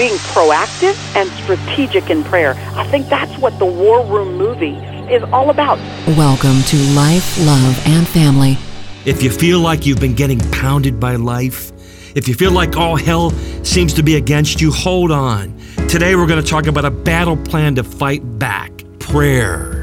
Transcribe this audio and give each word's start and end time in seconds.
being 0.00 0.14
proactive 0.32 0.96
and 1.14 1.28
strategic 1.42 2.08
in 2.08 2.24
prayer. 2.24 2.54
I 2.74 2.86
think 2.86 3.10
that's 3.10 3.36
what 3.36 3.58
the 3.58 3.66
War 3.66 4.02
Room 4.06 4.34
movie 4.38 4.76
is 5.12 5.22
all 5.24 5.50
about. 5.50 5.76
Welcome 6.16 6.62
to 6.62 6.78
Life, 6.94 7.36
Love, 7.44 7.86
and 7.86 8.08
Family. 8.08 8.56
If 9.04 9.22
you 9.22 9.30
feel 9.30 9.60
like 9.60 9.84
you've 9.84 10.00
been 10.00 10.14
getting 10.14 10.38
pounded 10.52 10.98
by 10.98 11.16
life, 11.16 11.70
if 12.16 12.28
you 12.28 12.34
feel 12.34 12.50
like 12.50 12.78
all 12.78 12.96
hell 12.96 13.28
seems 13.62 13.92
to 13.92 14.02
be 14.02 14.16
against 14.16 14.62
you, 14.62 14.72
hold 14.72 15.10
on. 15.10 15.54
Today 15.86 16.16
we're 16.16 16.26
going 16.26 16.42
to 16.42 16.50
talk 16.50 16.66
about 16.66 16.86
a 16.86 16.90
battle 16.90 17.36
plan 17.36 17.74
to 17.74 17.84
fight 17.84 18.22
back 18.38 18.72
prayer. 19.00 19.79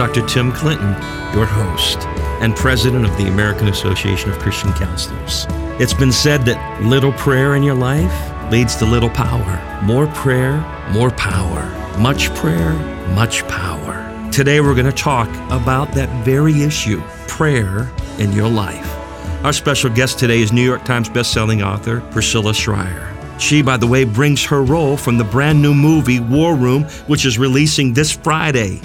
Dr. 0.00 0.24
Tim 0.26 0.50
Clinton, 0.50 0.92
your 1.34 1.44
host 1.44 1.98
and 2.40 2.56
president 2.56 3.04
of 3.04 3.14
the 3.18 3.28
American 3.28 3.68
Association 3.68 4.30
of 4.30 4.38
Christian 4.38 4.72
Counselors. 4.72 5.44
It's 5.78 5.92
been 5.92 6.10
said 6.10 6.46
that 6.46 6.82
little 6.82 7.12
prayer 7.12 7.54
in 7.54 7.62
your 7.62 7.74
life 7.74 8.50
leads 8.50 8.76
to 8.76 8.86
little 8.86 9.10
power. 9.10 9.82
More 9.82 10.06
prayer, 10.06 10.56
more 10.90 11.10
power. 11.10 11.60
Much 11.98 12.34
prayer, 12.34 12.72
much 13.14 13.46
power. 13.46 14.30
Today, 14.32 14.62
we're 14.62 14.74
going 14.74 14.86
to 14.86 14.92
talk 14.92 15.28
about 15.50 15.92
that 15.92 16.08
very 16.24 16.62
issue 16.62 17.02
prayer 17.28 17.86
in 18.18 18.32
your 18.32 18.48
life. 18.48 18.90
Our 19.44 19.52
special 19.52 19.90
guest 19.90 20.18
today 20.18 20.40
is 20.40 20.50
New 20.50 20.64
York 20.64 20.86
Times 20.86 21.10
bestselling 21.10 21.62
author 21.62 22.00
Priscilla 22.10 22.54
Shirer. 22.54 23.14
She, 23.38 23.60
by 23.60 23.76
the 23.76 23.86
way, 23.86 24.04
brings 24.04 24.42
her 24.46 24.62
role 24.62 24.96
from 24.96 25.18
the 25.18 25.24
brand 25.24 25.60
new 25.60 25.74
movie 25.74 26.20
War 26.20 26.56
Room, 26.56 26.84
which 27.06 27.26
is 27.26 27.38
releasing 27.38 27.92
this 27.92 28.10
Friday. 28.10 28.80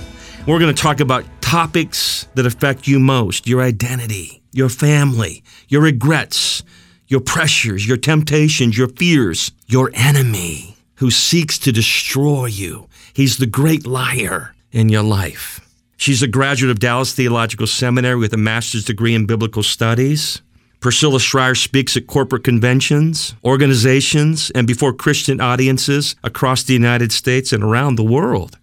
We're 0.48 0.60
going 0.60 0.76
to 0.76 0.80
talk 0.80 1.00
about 1.00 1.26
topics 1.42 2.28
that 2.36 2.46
affect 2.46 2.88
you 2.88 3.00
most 3.00 3.48
your 3.48 3.64
identity, 3.64 4.44
your 4.52 4.70
family, 4.70 5.44
your 5.70 5.82
regrets, 5.82 6.62
your 7.08 7.20
pressures, 7.20 7.88
your 7.88 7.98
temptations, 7.98 8.78
your 8.78 8.90
fears, 8.90 9.52
your 9.66 9.90
enemy 9.96 10.78
who 10.98 11.10
seeks 11.10 11.58
to 11.60 11.72
destroy 11.72 12.46
you. 12.46 12.88
He's 13.12 13.38
the 13.38 13.48
great 13.48 13.88
liar 13.88 14.54
in 14.72 14.90
your 14.90 15.02
life. 15.02 15.68
She's 15.98 16.22
a 16.22 16.28
graduate 16.28 16.70
of 16.70 16.78
Dallas 16.78 17.12
Theological 17.12 17.66
Seminary 17.66 18.18
with 18.18 18.34
a 18.34 18.38
master's 18.38 18.86
degree 18.86 19.16
in 19.16 19.26
biblical 19.26 19.64
studies. 19.64 20.44
Priscilla 20.80 21.20
Shirer 21.20 21.56
speaks 21.56 21.98
at 21.98 22.06
corporate 22.06 22.44
conventions, 22.44 23.34
organizations, 23.44 24.52
and 24.52 24.68
before 24.68 24.94
Christian 24.94 25.42
audiences 25.42 26.16
across 26.24 26.62
the 26.62 26.74
United 26.74 27.12
States 27.12 27.52
and 27.52 27.64
around 27.64 27.96
the 27.96 28.04
world. 28.04 28.60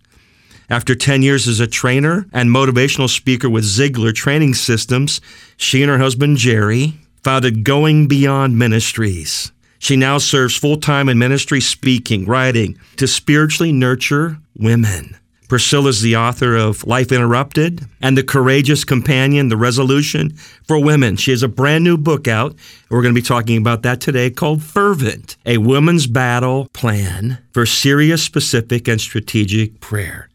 After 0.72 0.94
10 0.94 1.20
years 1.20 1.48
as 1.48 1.60
a 1.60 1.66
trainer 1.66 2.24
and 2.32 2.48
motivational 2.48 3.10
speaker 3.10 3.50
with 3.50 3.62
Ziglar 3.62 4.14
Training 4.14 4.54
Systems, 4.54 5.20
she 5.58 5.82
and 5.82 5.90
her 5.90 5.98
husband 5.98 6.38
Jerry 6.38 6.94
founded 7.22 7.62
Going 7.62 8.08
Beyond 8.08 8.58
Ministries. 8.58 9.52
She 9.78 9.96
now 9.96 10.16
serves 10.16 10.56
full 10.56 10.78
time 10.78 11.10
in 11.10 11.18
ministry 11.18 11.60
speaking, 11.60 12.24
writing 12.24 12.78
to 12.96 13.06
spiritually 13.06 13.70
nurture 13.70 14.38
women. 14.56 15.18
Priscilla 15.46 15.90
is 15.90 16.00
the 16.00 16.16
author 16.16 16.56
of 16.56 16.86
Life 16.86 17.12
Interrupted 17.12 17.84
and 18.00 18.16
The 18.16 18.22
Courageous 18.22 18.84
Companion, 18.84 19.50
The 19.50 19.58
Resolution 19.58 20.30
for 20.66 20.82
Women. 20.82 21.16
She 21.16 21.32
has 21.32 21.42
a 21.42 21.48
brand 21.48 21.84
new 21.84 21.98
book 21.98 22.26
out. 22.26 22.56
We're 22.88 23.02
going 23.02 23.14
to 23.14 23.20
be 23.20 23.26
talking 23.26 23.58
about 23.58 23.82
that 23.82 24.00
today 24.00 24.30
called 24.30 24.62
Fervent, 24.62 25.36
a 25.44 25.58
woman's 25.58 26.06
battle 26.06 26.68
plan 26.72 27.44
for 27.52 27.66
serious, 27.66 28.22
specific, 28.22 28.88
and 28.88 28.98
strategic 28.98 29.78
prayer. 29.80 30.30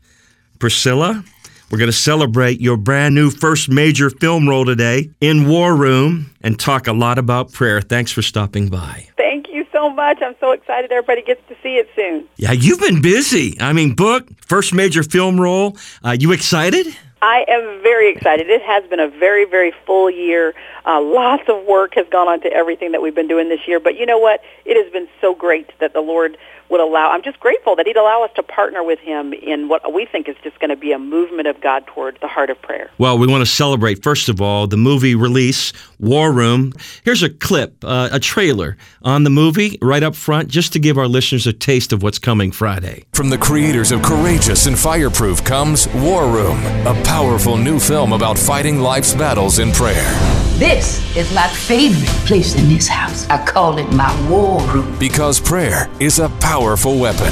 Priscilla, 0.59 1.23
we're 1.69 1.78
going 1.78 1.90
to 1.90 1.97
celebrate 1.97 2.62
your 2.62 2.78
brand 2.78 3.13
new 3.13 3.29
first 3.29 3.69
major 3.69 4.09
film 4.09 4.47
role 4.47 4.66
today 4.66 5.09
in 5.19 5.47
War 5.47 5.75
Room 5.75 6.31
and 6.41 6.57
talk 6.59 6.88
a 6.88 6.94
lot 6.94 7.18
about 7.18 7.51
prayer. 7.51 7.81
Thanks 7.81 8.12
for 8.12 8.22
stopping 8.22 8.69
by. 8.69 9.07
Thank 9.18 9.50
you 9.50 9.66
so 9.72 9.90
much. 9.90 10.19
I'm 10.22 10.35
so 10.40 10.51
excited 10.51 10.91
everybody 10.91 11.22
gets 11.22 11.41
to 11.50 11.56
see 11.62 11.75
it 11.75 11.90
soon. 11.95 12.25
Yeah, 12.38 12.53
you've 12.53 12.79
been 12.79 13.01
busy. 13.01 13.57
I 13.59 13.73
mean, 13.73 13.95
book, 13.95 14.28
first 14.47 14.73
major 14.73 15.03
film 15.03 15.40
role. 15.40 15.78
Uh, 16.03 16.16
you 16.18 16.31
excited? 16.31 16.88
I 17.22 17.45
am 17.47 17.81
very 17.81 18.12
excited. 18.12 18.50
It 18.50 18.62
has 18.62 18.88
been 18.89 19.00
a 19.00 19.09
very, 19.09 19.45
very 19.45 19.74
full 19.85 20.09
year. 20.09 20.53
Uh, 20.88 21.02
lots 21.02 21.44
of 21.50 21.66
work 21.66 21.96
has 21.96 22.08
gone 22.09 22.30
on 22.30 22.40
to 22.40 22.52
everything 22.53 22.94
that 22.94 23.02
we've 23.02 23.16
been 23.16 23.28
doing 23.28 23.50
this 23.50 23.59
year. 23.68 23.78
But 23.80 23.98
you 23.98 24.06
know 24.06 24.18
what? 24.18 24.42
It 24.66 24.81
has 24.81 24.92
been 24.94 25.09
so 25.20 25.36
great 25.36 25.70
that 25.80 25.92
the 25.92 26.00
Lord 26.00 26.38
would 26.70 26.80
allow. 26.80 27.12
I'm 27.12 27.24
just 27.24 27.40
grateful 27.40 27.75
that 27.75 27.86
He'd 27.86 27.98
allow 27.98 28.24
us 28.24 28.31
to 28.36 28.44
partner 28.44 28.84
with 28.84 29.00
Him 29.00 29.34
in 29.34 29.68
what 29.68 29.94
we 29.94 30.06
think 30.06 30.30
is 30.30 30.36
just 30.44 30.60
going 30.60 30.69
to 30.69 30.75
be 30.75 30.92
a 30.92 31.00
movement 31.00 31.48
of 31.48 31.60
God 31.62 31.86
toward 31.88 32.18
the 32.22 32.28
heart 32.28 32.50
of 32.50 32.62
prayer. 32.62 32.89
Well, 32.98 33.18
we 33.18 33.28
want 33.28 33.42
to 33.42 33.45
celebrate, 33.45 34.01
first 34.04 34.30
of 34.30 34.42
all, 34.42 34.68
the 34.68 34.78
movie 34.78 35.16
release, 35.16 35.74
War 36.00 36.31
Room. 36.31 36.74
Here's 37.04 37.24
a 37.24 37.30
clip, 37.30 37.83
uh, 37.83 38.10
a 38.12 38.19
trailer 38.19 38.78
on 39.01 39.24
the 39.24 39.30
movie 39.30 39.78
right 39.81 40.04
up 40.04 40.16
front, 40.16 40.50
just 40.50 40.74
to 40.74 40.80
give 40.80 40.98
our 40.98 41.07
listeners 41.07 41.48
a 41.48 41.54
taste 41.54 41.92
of 41.92 42.01
what's 42.01 42.19
coming 42.19 42.51
Friday. 42.51 43.06
From 43.13 43.30
the 43.30 43.38
creators 43.38 43.92
of 43.92 44.01
Courageous 44.01 44.68
and 44.68 44.78
Fireproof 44.78 45.44
comes 45.44 45.88
War 45.95 46.28
Room, 46.28 46.57
a 46.86 47.01
powerful 47.04 47.57
new 47.57 47.80
film 47.80 48.13
about 48.13 48.38
fighting 48.38 48.80
life's 48.80 49.13
battles 49.13 49.60
in 49.60 49.72
prayer. 49.72 50.46
This 50.57 51.00
is 51.15 51.31
my 51.36 51.48
favorite 51.48 52.09
place 52.25 52.56
in 52.56 52.68
this 52.68 52.88
house. 52.88 53.30
I 53.30 53.38
call 53.45 53.77
it 53.77 53.94
my 53.94 54.09
war 54.27 54.59
room. 54.74 54.98
Because 54.98 55.39
prayer 55.39 55.88
is 56.00 56.18
a 56.18 56.30
powerful 56.39 56.98
weapon. 56.98 57.31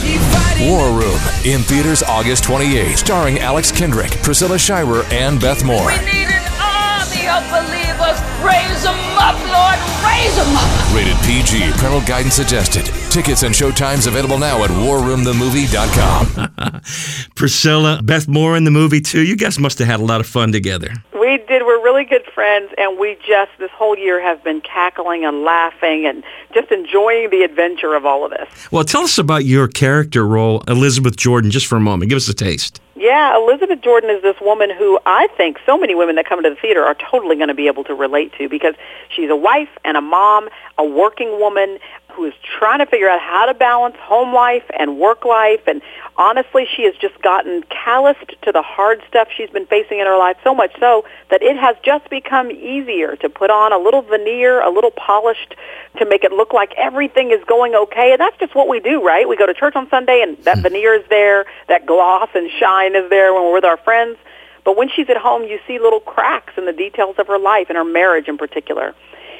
War 0.61 0.91
Room 0.91 1.19
in 1.43 1.61
theaters 1.61 2.03
August 2.03 2.43
28, 2.43 2.95
starring 2.95 3.39
Alex 3.39 3.71
Kendrick, 3.71 4.11
Priscilla 4.21 4.59
Shirer, 4.59 5.05
and 5.11 5.41
Beth 5.41 5.63
Moore. 5.65 5.87
We 5.87 5.97
need 6.05 6.27
an 6.27 6.43
army 6.61 7.25
don't 7.25 7.49
believe 7.49 7.99
us, 7.99 8.21
raise 8.45 8.83
them 8.83 8.95
up, 9.17 9.33
Lord, 9.49 9.79
raise 10.05 10.35
them 10.35 10.55
up. 10.55 10.93
Rated 10.93 11.17
PG. 11.25 11.71
Parental 11.79 12.01
guidance 12.01 12.35
suggested. 12.35 12.85
Tickets 13.09 13.41
and 13.41 13.55
showtimes 13.55 14.05
available 14.07 14.37
now 14.37 14.63
at 14.63 14.69
warroomthemovie.com. 14.69 16.81
Priscilla, 17.35 18.01
Beth 18.03 18.27
Moore 18.27 18.55
in 18.55 18.65
the 18.65 18.71
movie 18.71 19.01
too. 19.01 19.23
You 19.23 19.35
guys 19.35 19.57
must 19.57 19.79
have 19.79 19.87
had 19.87 19.99
a 19.99 20.05
lot 20.05 20.21
of 20.21 20.27
fun 20.27 20.51
together. 20.51 20.93
We 21.19 21.37
did. 21.39 21.64
Really 22.05 22.23
good 22.23 22.33
friends, 22.33 22.71
and 22.77 22.99
we 22.99 23.17
just 23.25 23.51
this 23.57 23.71
whole 23.71 23.97
year 23.97 24.21
have 24.21 24.43
been 24.43 24.61
cackling 24.61 25.25
and 25.25 25.41
laughing 25.41 26.05
and 26.05 26.23
just 26.53 26.71
enjoying 26.71 27.31
the 27.31 27.41
adventure 27.41 27.95
of 27.95 28.05
all 28.05 28.23
of 28.23 28.31
this. 28.31 28.47
Well, 28.71 28.83
tell 28.83 29.01
us 29.01 29.17
about 29.17 29.45
your 29.45 29.67
character 29.67 30.27
role, 30.27 30.63
Elizabeth 30.67 31.15
Jordan, 31.15 31.49
just 31.49 31.65
for 31.65 31.77
a 31.77 31.79
moment. 31.79 32.09
Give 32.09 32.17
us 32.17 32.27
a 32.27 32.33
taste. 32.33 32.79
Yeah, 32.95 33.35
Elizabeth 33.35 33.81
Jordan 33.81 34.09
is 34.11 34.21
this 34.21 34.35
woman 34.39 34.69
who 34.69 34.99
I 35.05 35.27
think 35.35 35.57
so 35.65 35.77
many 35.77 35.95
women 35.95 36.15
that 36.15 36.27
come 36.27 36.39
into 36.39 36.51
the 36.51 36.55
theater 36.57 36.83
are 36.83 36.95
totally 36.95 37.37
going 37.37 37.47
to 37.47 37.55
be 37.55 37.67
able 37.67 37.83
to 37.85 37.95
relate 37.95 38.33
to 38.37 38.47
because 38.47 38.75
she's 39.09 39.29
a 39.29 39.35
wife 39.35 39.69
and 39.83 39.97
a 39.97 40.01
mom, 40.01 40.47
a 40.77 40.85
working 40.85 41.39
woman 41.39 41.79
who 42.15 42.25
is 42.25 42.33
trying 42.57 42.79
to 42.79 42.85
figure 42.85 43.09
out 43.09 43.19
how 43.19 43.45
to 43.45 43.53
balance 43.53 43.95
home 43.99 44.33
life 44.33 44.63
and 44.79 44.97
work 44.97 45.25
life. 45.25 45.61
And 45.67 45.81
honestly, 46.17 46.65
she 46.75 46.83
has 46.83 46.95
just 46.95 47.21
gotten 47.21 47.63
calloused 47.63 48.33
to 48.43 48.51
the 48.51 48.61
hard 48.61 49.01
stuff 49.07 49.27
she's 49.35 49.49
been 49.49 49.65
facing 49.65 49.99
in 49.99 50.07
her 50.07 50.17
life 50.17 50.37
so 50.43 50.55
much 50.55 50.71
so 50.79 51.03
that 51.29 51.43
it 51.43 51.57
has 51.57 51.75
just 51.83 52.09
become 52.09 52.51
easier 52.51 53.15
to 53.17 53.29
put 53.29 53.49
on 53.49 53.73
a 53.73 53.77
little 53.77 54.01
veneer, 54.01 54.61
a 54.61 54.69
little 54.69 54.91
polished 54.91 55.55
to 55.97 56.05
make 56.05 56.23
it 56.23 56.31
look 56.31 56.53
like 56.53 56.73
everything 56.77 57.31
is 57.31 57.43
going 57.45 57.75
okay. 57.75 58.13
And 58.13 58.19
that's 58.19 58.37
just 58.37 58.55
what 58.55 58.69
we 58.69 58.79
do, 58.79 59.05
right? 59.05 59.27
We 59.27 59.35
go 59.35 59.45
to 59.45 59.53
church 59.53 59.75
on 59.75 59.89
Sunday 59.89 60.21
and 60.21 60.37
that 60.45 60.57
hmm. 60.57 60.63
veneer 60.63 60.93
is 60.93 61.05
there, 61.09 61.45
that 61.67 61.85
gloss 61.85 62.29
and 62.33 62.49
shine 62.59 62.95
is 62.95 63.09
there 63.09 63.33
when 63.33 63.43
we're 63.43 63.53
with 63.53 63.65
our 63.65 63.77
friends. 63.77 64.17
But 64.63 64.77
when 64.77 64.89
she's 64.89 65.09
at 65.09 65.17
home, 65.17 65.43
you 65.43 65.59
see 65.67 65.79
little 65.79 65.99
cracks 65.99 66.53
in 66.57 66.65
the 66.65 66.73
details 66.73 67.17
of 67.19 67.27
her 67.27 67.37
life 67.37 67.67
and 67.69 67.77
her 67.77 67.85
marriage 67.85 68.27
in 68.27 68.37
particular. 68.37 68.95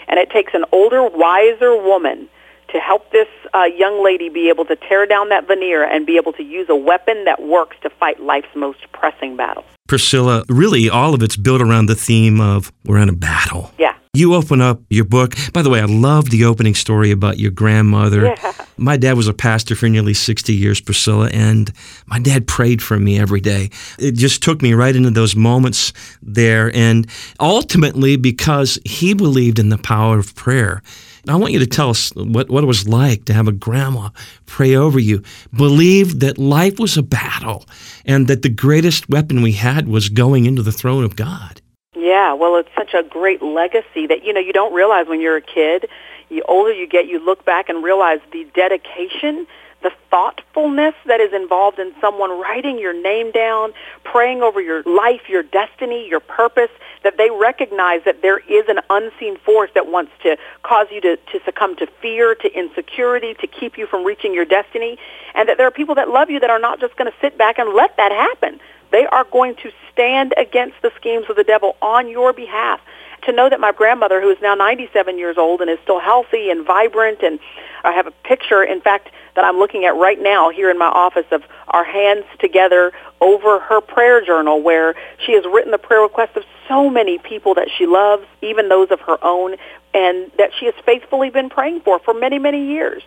And 0.07 0.19
it 0.19 0.29
takes 0.29 0.53
an 0.53 0.65
older, 0.71 1.07
wiser 1.07 1.75
woman 1.81 2.29
to 2.69 2.79
help 2.79 3.11
this 3.11 3.27
uh, 3.53 3.63
young 3.63 4.03
lady 4.03 4.29
be 4.29 4.49
able 4.49 4.65
to 4.65 4.75
tear 4.75 5.05
down 5.05 5.29
that 5.29 5.47
veneer 5.47 5.83
and 5.83 6.05
be 6.05 6.17
able 6.17 6.33
to 6.33 6.43
use 6.43 6.67
a 6.69 6.75
weapon 6.75 7.25
that 7.25 7.41
works 7.41 7.77
to 7.83 7.89
fight 7.89 8.19
life's 8.19 8.53
most 8.55 8.79
pressing 8.91 9.35
battles. 9.35 9.65
Priscilla, 9.87 10.43
really 10.49 10.89
all 10.89 11.13
of 11.13 11.21
it's 11.21 11.35
built 11.35 11.61
around 11.61 11.85
the 11.85 11.95
theme 11.95 12.41
of 12.41 12.71
we're 12.85 12.97
in 12.97 13.07
a 13.07 13.13
battle. 13.13 13.71
Yeah. 13.77 13.95
You 14.15 14.33
open 14.33 14.59
up 14.59 14.81
your 14.89 15.05
book. 15.05 15.35
By 15.53 15.61
the 15.61 15.69
way, 15.69 15.79
I 15.79 15.85
love 15.85 16.31
the 16.31 16.45
opening 16.45 16.73
story 16.73 17.11
about 17.11 17.37
your 17.37 17.51
grandmother. 17.51 18.25
Yeah. 18.25 18.53
My 18.77 18.97
dad 18.97 19.15
was 19.15 19.27
a 19.27 19.33
pastor 19.33 19.75
for 19.75 19.87
nearly 19.87 20.13
60 20.13 20.53
years, 20.53 20.81
Priscilla, 20.81 21.29
and 21.31 21.71
my 22.07 22.19
dad 22.19 22.45
prayed 22.45 22.83
for 22.83 22.99
me 22.99 23.17
every 23.17 23.39
day. 23.39 23.69
It 23.97 24.15
just 24.15 24.43
took 24.43 24.61
me 24.61 24.73
right 24.73 24.93
into 24.93 25.11
those 25.11 25.33
moments 25.33 25.93
there. 26.21 26.75
And 26.75 27.07
ultimately, 27.39 28.17
because 28.17 28.77
he 28.83 29.13
believed 29.13 29.59
in 29.59 29.69
the 29.69 29.77
power 29.77 30.19
of 30.19 30.35
prayer, 30.35 30.83
I 31.27 31.35
want 31.35 31.53
you 31.53 31.59
to 31.59 31.67
tell 31.67 31.89
us 31.89 32.13
what, 32.15 32.49
what 32.49 32.63
it 32.63 32.67
was 32.67 32.87
like 32.87 33.25
to 33.25 33.33
have 33.33 33.47
a 33.47 33.51
grandma 33.51 34.09
pray 34.45 34.75
over 34.75 34.99
you. 34.99 35.23
Believe 35.53 36.19
that 36.19 36.37
life 36.37 36.79
was 36.79 36.97
a 36.97 37.03
battle 37.03 37.65
and 38.05 38.27
that 38.27 38.41
the 38.41 38.49
greatest 38.49 39.09
weapon 39.09 39.41
we 39.41 39.53
had 39.53 39.87
was 39.87 40.09
going 40.09 40.45
into 40.45 40.61
the 40.61 40.71
throne 40.71 41.03
of 41.03 41.15
God. 41.15 41.61
Yeah, 41.95 42.33
well, 42.33 42.57
it's 42.57 42.69
such 42.75 42.93
a 42.93 43.03
great 43.03 43.41
legacy 43.41 44.05
that 44.07 44.23
you 44.23 44.33
know 44.33 44.39
you 44.39 44.53
don't 44.53 44.73
realize 44.73 45.07
when 45.07 45.21
you're 45.21 45.37
a 45.37 45.41
kid. 45.41 45.89
The 46.29 46.43
older 46.43 46.71
you 46.71 46.87
get, 46.87 47.07
you 47.07 47.23
look 47.23 47.45
back 47.45 47.69
and 47.69 47.83
realize 47.83 48.19
the 48.31 48.45
dedication, 48.53 49.47
the 49.85 49.91
thoughtfulness 50.09 50.95
that 51.05 51.21
is 51.21 51.31
involved 51.31 51.77
in 51.77 51.93
someone 52.01 52.31
writing 52.31 52.79
your 52.79 52.91
name 52.91 53.31
down, 53.31 53.71
praying 54.03 54.41
over 54.41 54.59
your 54.59 54.81
life, 54.81 55.29
your 55.29 55.43
destiny, 55.43 56.09
your 56.09 56.19
purpose. 56.19 56.71
That 57.03 57.17
they 57.17 57.29
recognize 57.29 58.01
that 58.05 58.23
there 58.23 58.39
is 58.39 58.65
an 58.67 58.79
unseen 58.89 59.37
force 59.37 59.69
that 59.75 59.85
wants 59.85 60.11
to 60.23 60.37
cause 60.63 60.87
you 60.91 60.99
to, 61.01 61.17
to 61.17 61.39
succumb 61.45 61.75
to 61.75 61.85
fear, 62.01 62.33
to 62.33 62.51
insecurity, 62.51 63.35
to 63.35 63.45
keep 63.45 63.77
you 63.77 63.85
from 63.85 64.03
reaching 64.03 64.33
your 64.33 64.45
destiny, 64.45 64.97
and 65.35 65.47
that 65.47 65.59
there 65.59 65.67
are 65.67 65.71
people 65.71 65.93
that 65.93 66.09
love 66.09 66.31
you 66.31 66.39
that 66.39 66.49
are 66.49 66.57
not 66.57 66.79
just 66.79 66.97
going 66.97 67.11
to 67.11 67.17
sit 67.21 67.37
back 67.37 67.59
and 67.59 67.75
let 67.75 67.95
that 67.97 68.11
happen. 68.11 68.59
They 68.91 69.05
are 69.05 69.23
going 69.25 69.53
to 69.57 69.71
stand 69.91 70.33
against 70.35 70.81
the 70.81 70.91
schemes 70.95 71.27
of 71.29 71.35
the 71.35 71.43
devil 71.43 71.77
on 71.79 72.09
your 72.09 72.33
behalf. 72.33 72.81
To 73.25 73.31
know 73.31 73.49
that 73.49 73.59
my 73.59 73.71
grandmother, 73.71 74.21
who 74.21 74.29
is 74.29 74.37
now 74.41 74.53
97 74.53 75.17
years 75.17 75.37
old 75.37 75.61
and 75.61 75.69
is 75.69 75.79
still 75.83 75.99
healthy 75.99 76.49
and 76.51 76.65
vibrant, 76.65 77.23
and 77.23 77.39
I 77.83 77.91
have 77.91 78.05
a 78.05 78.11
picture, 78.11 78.63
in 78.63 78.81
fact, 78.81 79.09
that 79.35 79.43
I'm 79.43 79.57
looking 79.57 79.85
at 79.85 79.95
right 79.95 80.21
now 80.21 80.49
here 80.49 80.69
in 80.69 80.77
my 80.77 80.87
office 80.87 81.25
of 81.31 81.43
our 81.69 81.83
hands 81.83 82.25
together 82.39 82.91
over 83.21 83.59
her 83.59 83.81
prayer 83.81 84.23
journal 84.23 84.61
where 84.61 84.95
she 85.25 85.33
has 85.33 85.43
written 85.45 85.71
the 85.71 85.77
prayer 85.77 86.01
requests 86.01 86.35
of 86.35 86.43
so 86.67 86.89
many 86.89 87.17
people 87.17 87.55
that 87.55 87.67
she 87.75 87.85
loves, 87.87 88.25
even 88.41 88.69
those 88.69 88.91
of 88.91 88.99
her 89.01 89.17
own, 89.23 89.55
and 89.93 90.31
that 90.37 90.51
she 90.59 90.65
has 90.65 90.75
faithfully 90.85 91.29
been 91.29 91.49
praying 91.49 91.81
for 91.81 91.99
for 91.99 92.13
many, 92.13 92.37
many 92.37 92.63
years. 92.63 93.01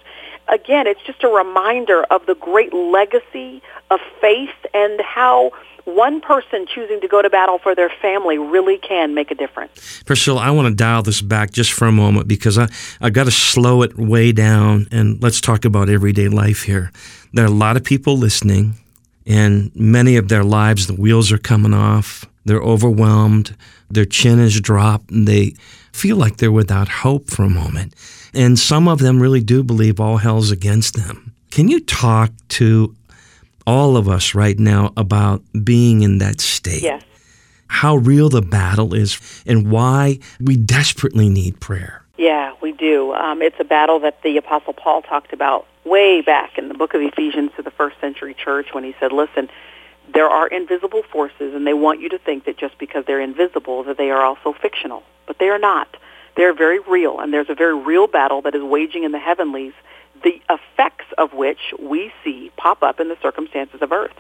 Again, 0.49 0.87
it's 0.87 1.03
just 1.07 1.23
a 1.23 1.29
reminder 1.29 2.05
of 2.05 2.27
the 2.27 2.35
great 2.35 2.73
legacy 2.73 3.63
of 3.91 4.01
faith 4.21 4.55
and 4.75 5.01
how 5.01 5.53
one 5.89 6.21
person 6.21 6.67
choosing 6.67 7.01
to 7.01 7.09
go 7.09 7.23
to 7.23 7.31
battle 7.31 7.59
for 7.59 7.75
their 7.75 7.91
family 8.03 8.39
really 8.39 8.79
can 8.79 9.15
make 9.15 9.31
a 9.31 9.35
difference. 9.35 10.03
Priscilla, 10.05 10.41
I 10.41 10.51
want 10.51 10.69
to 10.69 10.75
dial 10.75 11.03
this 11.03 11.23
back 11.23 11.51
just 11.51 11.73
for 11.73 11.87
a 11.87 11.93
moment 11.93 12.29
because 12.29 12.59
I, 12.59 12.69
I 13.01 13.11
got 13.11 13.25
to 13.25 13.31
slow 13.31 13.83
it 13.83 13.97
way 13.97 14.33
down 14.33 14.87
and 14.93 15.21
let's 15.23 15.41
talk 15.41 15.65
about 15.65 15.89
everyday 15.89 16.29
life 16.29 16.63
here. 16.63 16.93
There 17.33 17.45
are 17.45 17.49
a 17.49 17.51
lot 17.51 17.77
of 17.77 17.85
people 17.85 18.17
listening, 18.17 18.75
and 19.27 19.75
many 19.75 20.17
of 20.17 20.29
their 20.29 20.45
lives, 20.45 20.87
the 20.87 20.95
wheels 20.95 21.33
are 21.33 21.39
coming 21.39 21.75
off. 21.75 22.25
They're 22.45 22.63
overwhelmed. 22.63 23.57
Their 23.91 24.07
chin 24.07 24.39
is 24.39 24.61
dropped, 24.61 25.11
and 25.11 25.27
they 25.27 25.55
feel 25.93 26.17
like 26.17 26.37
they're 26.37 26.53
without 26.53 26.89
hope 26.89 27.31
for 27.31 27.43
a 27.43 27.51
moment. 27.51 27.95
And 28.35 28.59
some 28.59 28.89
of 28.89 29.01
them 29.01 29.21
really 29.21 29.43
do 29.43 29.63
believe 29.63 30.01
all 30.01 30.19
hell's 30.19 30.51
against 30.51 30.95
them. 30.95 31.35
Can 31.51 31.69
you 31.69 31.81
talk 31.81 32.31
to 32.51 32.95
all 33.69 33.99
of 33.99 34.09
us 34.09 34.35
right 34.35 34.59
now 34.59 34.95
about 34.97 35.43
being 35.63 36.01
in 36.01 36.17
that 36.19 36.41
state? 36.41 36.83
Yes. 36.83 37.05
How 37.67 37.97
real 37.97 38.31
the 38.31 38.41
battle 38.41 38.95
is 38.95 39.21
and 39.47 39.71
why 39.71 40.21
we 40.41 40.57
desperately 40.57 41.29
need 41.29 41.61
prayer. 41.61 42.03
Yeah, 42.17 42.55
we 42.63 42.73
do. 42.73 43.13
Um, 43.13 43.43
it's 43.43 43.61
a 43.61 43.65
battle 43.65 44.01
that 44.01 44.23
the 44.23 44.39
Apostle 44.39 44.73
Paul 44.73 45.03
talked 45.03 45.35
about 45.35 45.67
way 45.85 46.23
back 46.23 46.57
in 46.57 46.69
the 46.69 46.75
book 46.75 46.95
of 46.95 47.03
Ephesians 47.03 47.51
to 47.57 47.63
the 47.63 47.71
first 47.71 48.01
century 48.01 48.33
church 48.33 48.69
when 48.73 48.85
he 48.85 48.97
said, 48.99 49.13
listen, 49.13 49.51
there 50.15 50.29
are 50.29 50.47
invisible 50.47 51.03
forces 51.03 51.55
and 51.55 51.67
they 51.67 51.75
want 51.75 52.01
you 52.01 52.09
to 52.09 52.19
think 52.19 52.47
that 52.47 52.57
just 52.57 52.79
because 52.79 53.05
they're 53.05 53.21
invisible 53.21 53.85
that 53.85 53.99
they 53.99 54.11
are 54.11 54.25
also 54.25 54.55
fictional. 54.55 55.03
But 55.27 55.39
they 55.39 55.51
are 55.51 55.59
not. 55.59 55.95
They're 56.37 56.55
very 56.55 56.79
real 56.81 57.21
and 57.21 57.35
there's 57.35 57.51
a 57.51 57.55
very 57.55 57.77
real 57.77 58.07
battle 58.07 58.41
that 58.43 58.55
is 58.55 58.63
waging 58.63 59.05
in 59.05 59.13
the 59.13 59.19
heavenlies, 59.19 59.75
the 60.23 60.41
effects 60.51 61.07
of 61.17 61.33
which 61.33 61.73
we 61.79 62.13
see 62.25 62.51
pop 62.57 62.83
up 62.83 63.01
in 63.01 63.09
the 63.09 63.17
circumstances 63.23 63.81
of 63.83 63.93
earth 63.93 64.15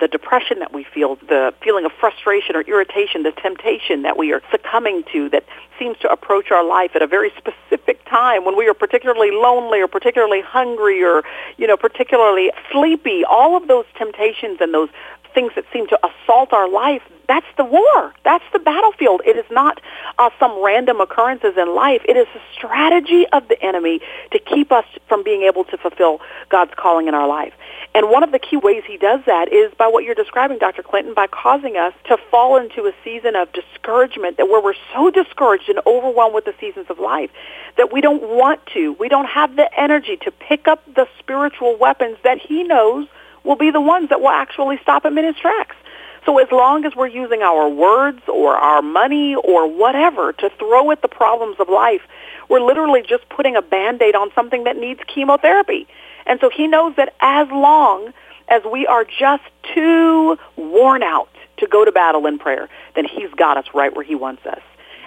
the 0.00 0.08
depression 0.08 0.58
that 0.58 0.72
we 0.72 0.84
feel, 0.84 1.14
the 1.28 1.54
feeling 1.62 1.84
of 1.84 1.92
frustration 1.92 2.56
or 2.56 2.62
irritation, 2.62 3.22
the 3.22 3.30
temptation 3.30 4.02
that 4.02 4.18
we 4.18 4.32
are 4.32 4.42
succumbing 4.50 5.04
to 5.12 5.28
that 5.30 5.44
seems 5.78 5.96
to 5.98 6.10
approach 6.10 6.50
our 6.50 6.64
life 6.64 6.90
at 6.96 7.02
a 7.02 7.06
very 7.06 7.30
specific 7.38 8.04
time 8.06 8.44
when 8.44 8.56
we 8.56 8.66
are 8.68 8.74
particularly 8.74 9.30
lonely 9.30 9.80
or 9.80 9.86
particularly 9.86 10.40
hungry 10.40 11.04
or, 11.04 11.22
you 11.56 11.68
know, 11.68 11.76
particularly 11.76 12.50
sleepy. 12.72 13.24
All 13.24 13.56
of 13.56 13.68
those 13.68 13.84
temptations 13.96 14.58
and 14.60 14.74
those 14.74 14.88
things 15.34 15.52
that 15.56 15.64
seem 15.72 15.86
to 15.88 15.98
assault 16.06 16.52
our 16.52 16.68
life, 16.68 17.02
that's 17.28 17.46
the 17.56 17.64
war. 17.64 18.14
That's 18.24 18.44
the 18.52 18.58
battlefield. 18.58 19.22
It 19.24 19.36
is 19.36 19.44
not 19.50 19.80
uh, 20.18 20.30
some 20.38 20.62
random 20.62 21.00
occurrences 21.00 21.54
in 21.56 21.74
life. 21.74 22.02
It 22.06 22.16
is 22.16 22.26
a 22.34 22.40
strategy 22.54 23.26
of 23.32 23.48
the 23.48 23.62
enemy 23.62 24.00
to 24.32 24.38
keep 24.38 24.72
us 24.72 24.84
from 25.08 25.22
being 25.22 25.42
able 25.42 25.64
to 25.64 25.78
fulfill 25.78 26.20
God's 26.48 26.72
calling 26.76 27.08
in 27.08 27.14
our 27.14 27.28
life. 27.28 27.54
And 27.94 28.10
one 28.10 28.22
of 28.22 28.32
the 28.32 28.38
key 28.38 28.56
ways 28.56 28.82
he 28.86 28.96
does 28.96 29.20
that 29.26 29.52
is 29.52 29.72
by 29.74 29.86
what 29.86 30.04
you're 30.04 30.14
describing, 30.14 30.58
Dr. 30.58 30.82
Clinton, 30.82 31.14
by 31.14 31.26
causing 31.26 31.76
us 31.76 31.92
to 32.08 32.16
fall 32.30 32.56
into 32.56 32.86
a 32.86 32.92
season 33.04 33.36
of 33.36 33.52
discouragement 33.52 34.38
that 34.38 34.46
where 34.46 34.62
we're 34.62 34.74
so 34.94 35.10
discouraged 35.10 35.68
and 35.68 35.80
overwhelmed 35.86 36.34
with 36.34 36.44
the 36.44 36.54
seasons 36.58 36.86
of 36.88 36.98
life 36.98 37.30
that 37.76 37.92
we 37.92 38.00
don't 38.00 38.22
want 38.22 38.64
to, 38.74 38.92
we 38.94 39.08
don't 39.08 39.26
have 39.26 39.56
the 39.56 39.68
energy 39.78 40.16
to 40.18 40.30
pick 40.30 40.68
up 40.68 40.82
the 40.94 41.06
spiritual 41.18 41.76
weapons 41.76 42.16
that 42.24 42.38
he 42.38 42.62
knows 42.62 43.06
will 43.44 43.56
be 43.56 43.70
the 43.70 43.80
ones 43.80 44.08
that 44.10 44.20
will 44.20 44.28
actually 44.28 44.78
stop 44.82 45.04
him 45.04 45.18
in 45.18 45.24
his 45.24 45.36
tracks. 45.36 45.76
So 46.24 46.38
as 46.38 46.48
long 46.52 46.84
as 46.84 46.94
we're 46.94 47.08
using 47.08 47.42
our 47.42 47.68
words 47.68 48.20
or 48.28 48.54
our 48.54 48.80
money 48.80 49.34
or 49.34 49.68
whatever 49.68 50.32
to 50.34 50.50
throw 50.50 50.90
at 50.92 51.02
the 51.02 51.08
problems 51.08 51.56
of 51.58 51.68
life, 51.68 52.02
we're 52.48 52.60
literally 52.60 53.02
just 53.02 53.28
putting 53.28 53.56
a 53.56 53.62
Band-Aid 53.62 54.14
on 54.14 54.30
something 54.34 54.64
that 54.64 54.76
needs 54.76 55.00
chemotherapy. 55.12 55.88
And 56.26 56.38
so 56.40 56.48
he 56.48 56.68
knows 56.68 56.94
that 56.96 57.14
as 57.20 57.48
long 57.50 58.12
as 58.48 58.62
we 58.70 58.86
are 58.86 59.04
just 59.04 59.42
too 59.74 60.38
worn 60.56 61.02
out 61.02 61.28
to 61.56 61.66
go 61.66 61.84
to 61.84 61.90
battle 61.90 62.26
in 62.26 62.38
prayer, 62.38 62.68
then 62.94 63.04
he's 63.04 63.30
got 63.34 63.56
us 63.56 63.66
right 63.74 63.94
where 63.94 64.04
he 64.04 64.14
wants 64.14 64.46
us. 64.46 64.60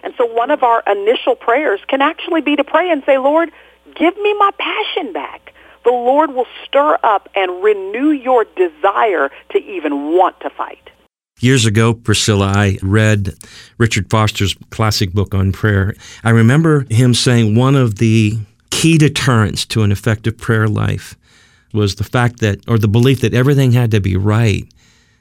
And 0.04 0.14
so 0.18 0.26
one 0.26 0.52
of 0.52 0.64
our 0.64 0.84
initial 0.86 1.36
prayers 1.36 1.80
can 1.88 2.02
actually 2.02 2.42
be 2.42 2.56
to 2.58 2.64
pray 2.64 2.92
and 2.92 3.04
say, 3.06 3.18
Lord, 3.18 3.52
give 3.96 4.18
me 4.18 4.34
my 4.34 4.52
passion 4.58 5.14
back. 5.14 5.54
The 5.86 5.92
Lord 5.92 6.34
will 6.34 6.48
stir 6.66 6.98
up 7.04 7.30
and 7.36 7.64
renew 7.64 8.10
your 8.10 8.46
desire 8.56 9.30
to 9.52 9.60
even 9.60 10.18
want 10.18 10.40
to 10.42 10.50
fight. 10.50 10.90
Years 11.40 11.66
ago, 11.66 11.94
Priscilla, 11.94 12.48
I 12.48 12.80
read 12.82 13.36
Richard 13.78 14.10
Foster's 14.10 14.56
classic 14.72 15.14
book 15.14 15.36
on 15.36 15.52
prayer. 15.52 15.94
I 16.24 16.32
remember 16.32 16.88
him 16.90 17.14
saying 17.14 17.56
one 17.56 17.76
of 17.76 17.96
the 17.96 18.40
key 18.72 18.98
deterrents 18.98 19.66
to 19.68 19.84
an 19.84 19.92
effective 19.92 20.38
prayer 20.38 20.68
life 20.68 21.16
was 21.74 21.96
the 21.96 22.04
fact 22.04 22.40
that, 22.40 22.68
or 22.68 22.80
the 22.80 22.88
belief 22.88 23.22
that 23.22 23.34
everything 23.34 23.74
had 23.74 23.92
to 23.92 24.02
be 24.02 24.18
right 24.18 24.68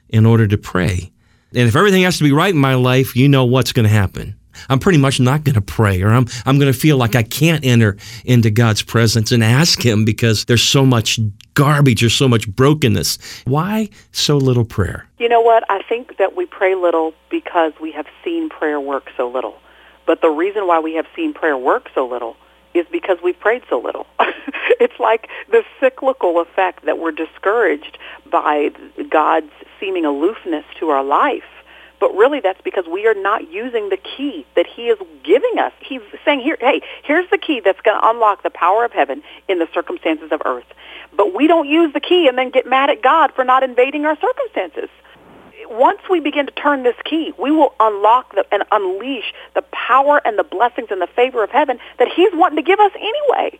in 0.09 0.25
order 0.25 0.47
to 0.47 0.57
pray. 0.57 1.11
And 1.53 1.67
if 1.67 1.75
everything 1.75 2.03
has 2.03 2.17
to 2.17 2.23
be 2.23 2.31
right 2.31 2.53
in 2.53 2.59
my 2.59 2.75
life, 2.75 3.15
you 3.15 3.29
know 3.29 3.45
what's 3.45 3.71
going 3.71 3.83
to 3.83 3.89
happen. 3.89 4.35
I'm 4.69 4.79
pretty 4.79 4.97
much 4.97 5.19
not 5.19 5.43
going 5.43 5.55
to 5.55 5.61
pray, 5.61 6.01
or 6.01 6.09
I'm, 6.09 6.27
I'm 6.45 6.59
going 6.59 6.71
to 6.71 6.77
feel 6.77 6.97
like 6.97 7.15
I 7.15 7.23
can't 7.23 7.63
enter 7.65 7.97
into 8.23 8.49
God's 8.49 8.81
presence 8.81 9.31
and 9.31 9.43
ask 9.43 9.85
Him 9.85 10.05
because 10.05 10.45
there's 10.45 10.63
so 10.63 10.85
much 10.85 11.19
garbage 11.53 12.03
or 12.03 12.09
so 12.09 12.27
much 12.27 12.47
brokenness. 12.47 13.43
Why 13.45 13.89
so 14.11 14.37
little 14.37 14.65
prayer? 14.65 15.07
You 15.17 15.29
know 15.29 15.41
what? 15.41 15.63
I 15.69 15.81
think 15.83 16.17
that 16.17 16.35
we 16.35 16.45
pray 16.45 16.75
little 16.75 17.13
because 17.29 17.73
we 17.81 17.91
have 17.91 18.07
seen 18.23 18.49
prayer 18.49 18.79
work 18.79 19.09
so 19.17 19.29
little. 19.29 19.57
But 20.05 20.21
the 20.21 20.29
reason 20.29 20.67
why 20.67 20.79
we 20.79 20.93
have 20.95 21.07
seen 21.15 21.33
prayer 21.33 21.57
work 21.57 21.89
so 21.95 22.07
little 22.07 22.37
is 22.75 22.85
because 22.91 23.17
we've 23.23 23.39
prayed 23.39 23.63
so 23.69 23.79
little. 23.79 24.05
it's 24.79 24.99
like 24.99 25.29
the 25.49 25.63
cyclical 25.79 26.39
effect 26.39 26.85
that 26.85 26.99
we're 26.99 27.11
discouraged 27.11 27.97
by 28.29 28.69
God's 29.09 29.51
seeming 29.79 30.05
aloofness 30.05 30.65
to 30.79 30.89
our 30.89 31.03
life. 31.03 31.43
But 31.99 32.13
really 32.15 32.39
that's 32.39 32.61
because 32.61 32.85
we 32.87 33.07
are 33.07 33.13
not 33.13 33.51
using 33.51 33.89
the 33.89 33.97
key 33.97 34.45
that 34.55 34.67
he 34.67 34.87
is 34.87 34.99
giving 35.23 35.59
us. 35.59 35.71
He's 35.79 36.01
saying 36.23 36.41
here, 36.41 36.57
hey, 36.59 36.81
here's 37.03 37.29
the 37.29 37.37
key 37.37 37.61
that's 37.63 37.81
going 37.81 37.99
to 37.99 38.07
unlock 38.07 38.43
the 38.43 38.49
power 38.49 38.85
of 38.85 38.91
heaven 38.91 39.23
in 39.47 39.59
the 39.59 39.67
circumstances 39.73 40.31
of 40.31 40.41
earth. 40.45 40.65
But 41.15 41.33
we 41.33 41.47
don't 41.47 41.67
use 41.67 41.93
the 41.93 41.99
key 41.99 42.27
and 42.27 42.37
then 42.37 42.49
get 42.49 42.67
mad 42.67 42.89
at 42.89 43.01
God 43.01 43.31
for 43.33 43.43
not 43.43 43.63
invading 43.63 44.05
our 44.05 44.17
circumstances 44.19 44.89
once 45.69 45.99
we 46.09 46.19
begin 46.19 46.45
to 46.45 46.51
turn 46.51 46.83
this 46.83 46.95
key, 47.03 47.33
we 47.37 47.51
will 47.51 47.73
unlock 47.79 48.33
the, 48.35 48.45
and 48.51 48.63
unleash 48.71 49.33
the 49.53 49.63
power 49.71 50.21
and 50.25 50.37
the 50.37 50.43
blessings 50.43 50.89
and 50.91 51.01
the 51.01 51.07
favor 51.07 51.43
of 51.43 51.49
heaven 51.49 51.79
that 51.99 52.07
he's 52.07 52.31
wanting 52.33 52.57
to 52.57 52.61
give 52.61 52.79
us 52.79 52.91
anyway. 52.95 53.59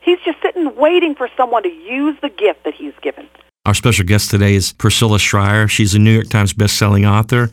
He's 0.00 0.18
just 0.24 0.40
sitting 0.42 0.76
waiting 0.76 1.14
for 1.14 1.28
someone 1.36 1.62
to 1.64 1.72
use 1.72 2.16
the 2.22 2.28
gift 2.28 2.64
that 2.64 2.74
he's 2.74 2.94
given. 3.02 3.28
Our 3.66 3.74
special 3.74 4.06
guest 4.06 4.30
today 4.30 4.54
is 4.54 4.70
Priscilla 4.70 5.18
Shirer. 5.18 5.66
She's 5.66 5.92
a 5.92 5.98
New 5.98 6.12
York 6.12 6.28
Times 6.28 6.52
bestselling 6.52 7.04
author. 7.04 7.50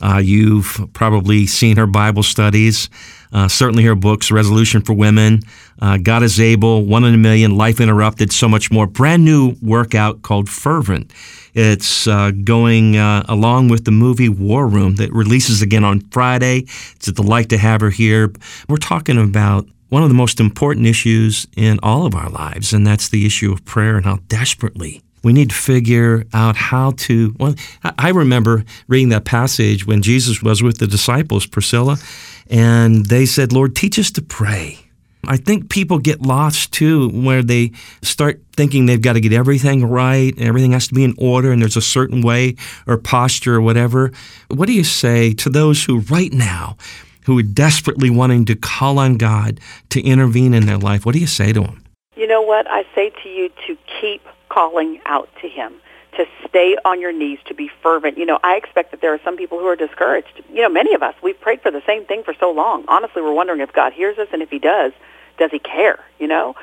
Uh, 0.00 0.18
you've 0.18 0.78
probably 0.92 1.44
seen 1.46 1.76
her 1.76 1.88
Bible 1.88 2.22
studies, 2.22 2.88
uh, 3.32 3.48
certainly 3.48 3.82
her 3.82 3.96
books, 3.96 4.30
Resolution 4.30 4.80
for 4.80 4.92
Women, 4.92 5.40
uh, 5.82 5.96
God 5.96 6.22
is 6.22 6.38
Able, 6.38 6.84
One 6.84 7.02
in 7.02 7.14
a 7.14 7.18
Million, 7.18 7.56
Life 7.56 7.80
Interrupted, 7.80 8.30
so 8.32 8.46
much 8.46 8.70
more. 8.70 8.86
Brand 8.86 9.24
new 9.24 9.56
workout 9.60 10.22
called 10.22 10.48
Fervent. 10.48 11.12
It's 11.52 12.06
uh, 12.06 12.30
going 12.30 12.96
uh, 12.96 13.24
along 13.28 13.66
with 13.66 13.86
the 13.86 13.90
movie 13.90 14.28
War 14.28 14.68
Room 14.68 14.94
that 14.96 15.12
releases 15.12 15.62
again 15.62 15.82
on 15.82 15.98
Friday. 16.12 16.58
It's 16.94 17.08
a 17.08 17.12
delight 17.12 17.48
to 17.48 17.58
have 17.58 17.80
her 17.80 17.90
here. 17.90 18.32
We're 18.68 18.76
talking 18.76 19.18
about 19.18 19.66
one 19.88 20.04
of 20.04 20.10
the 20.10 20.14
most 20.14 20.38
important 20.38 20.86
issues 20.86 21.48
in 21.56 21.80
all 21.82 22.06
of 22.06 22.14
our 22.14 22.30
lives, 22.30 22.72
and 22.72 22.86
that's 22.86 23.08
the 23.08 23.26
issue 23.26 23.52
of 23.52 23.64
prayer 23.64 23.96
and 23.96 24.04
how 24.04 24.18
desperately 24.28 25.02
we 25.26 25.32
need 25.32 25.50
to 25.50 25.56
figure 25.56 26.24
out 26.32 26.54
how 26.54 26.92
to. 26.92 27.34
Well, 27.40 27.56
I 27.82 28.10
remember 28.10 28.64
reading 28.86 29.08
that 29.08 29.24
passage 29.24 29.84
when 29.84 30.00
Jesus 30.00 30.40
was 30.40 30.62
with 30.62 30.78
the 30.78 30.86
disciples, 30.86 31.46
Priscilla, 31.46 31.96
and 32.48 33.06
they 33.06 33.26
said, 33.26 33.52
Lord, 33.52 33.74
teach 33.74 33.98
us 33.98 34.12
to 34.12 34.22
pray. 34.22 34.78
I 35.26 35.36
think 35.36 35.68
people 35.68 35.98
get 35.98 36.22
lost 36.22 36.72
too, 36.72 37.08
where 37.08 37.42
they 37.42 37.72
start 38.02 38.40
thinking 38.52 38.86
they've 38.86 39.02
got 39.02 39.14
to 39.14 39.20
get 39.20 39.32
everything 39.32 39.84
right 39.84 40.32
and 40.36 40.46
everything 40.46 40.70
has 40.70 40.86
to 40.86 40.94
be 40.94 41.02
in 41.02 41.16
order 41.18 41.50
and 41.50 41.60
there's 41.60 41.76
a 41.76 41.82
certain 41.82 42.22
way 42.22 42.54
or 42.86 42.96
posture 42.96 43.56
or 43.56 43.60
whatever. 43.60 44.12
What 44.46 44.66
do 44.66 44.74
you 44.74 44.84
say 44.84 45.34
to 45.34 45.50
those 45.50 45.82
who, 45.82 46.02
right 46.02 46.32
now, 46.32 46.76
who 47.24 47.36
are 47.36 47.42
desperately 47.42 48.10
wanting 48.10 48.44
to 48.44 48.54
call 48.54 49.00
on 49.00 49.16
God 49.16 49.58
to 49.88 50.00
intervene 50.00 50.54
in 50.54 50.66
their 50.66 50.78
life? 50.78 51.04
What 51.04 51.14
do 51.14 51.18
you 51.18 51.26
say 51.26 51.52
to 51.52 51.62
them? 51.62 51.82
You 52.14 52.28
know 52.28 52.42
what? 52.42 52.70
I 52.70 52.84
say 52.94 53.10
to 53.24 53.28
you 53.28 53.48
to 53.66 53.76
keep 54.00 54.22
calling 54.56 54.98
out 55.04 55.28
to 55.42 55.48
him, 55.48 55.74
to 56.16 56.24
stay 56.48 56.78
on 56.86 56.98
your 56.98 57.12
knees, 57.12 57.38
to 57.44 57.52
be 57.52 57.70
fervent. 57.82 58.16
You 58.16 58.24
know, 58.24 58.38
I 58.42 58.56
expect 58.56 58.90
that 58.92 59.02
there 59.02 59.12
are 59.12 59.20
some 59.22 59.36
people 59.36 59.58
who 59.58 59.66
are 59.66 59.76
discouraged. 59.76 60.42
You 60.50 60.62
know, 60.62 60.70
many 60.70 60.94
of 60.94 61.02
us, 61.02 61.14
we've 61.22 61.38
prayed 61.38 61.60
for 61.60 61.70
the 61.70 61.82
same 61.86 62.06
thing 62.06 62.22
for 62.22 62.32
so 62.40 62.50
long. 62.50 62.86
Honestly, 62.88 63.20
we're 63.20 63.34
wondering 63.34 63.60
if 63.60 63.70
God 63.74 63.92
hears 63.92 64.16
us 64.16 64.28
and 64.32 64.40
if 64.40 64.48
he 64.48 64.58
does, 64.58 64.92
does 65.38 65.50
he 65.50 65.58
care, 65.58 65.98
you 66.18 66.26
know? 66.26 66.54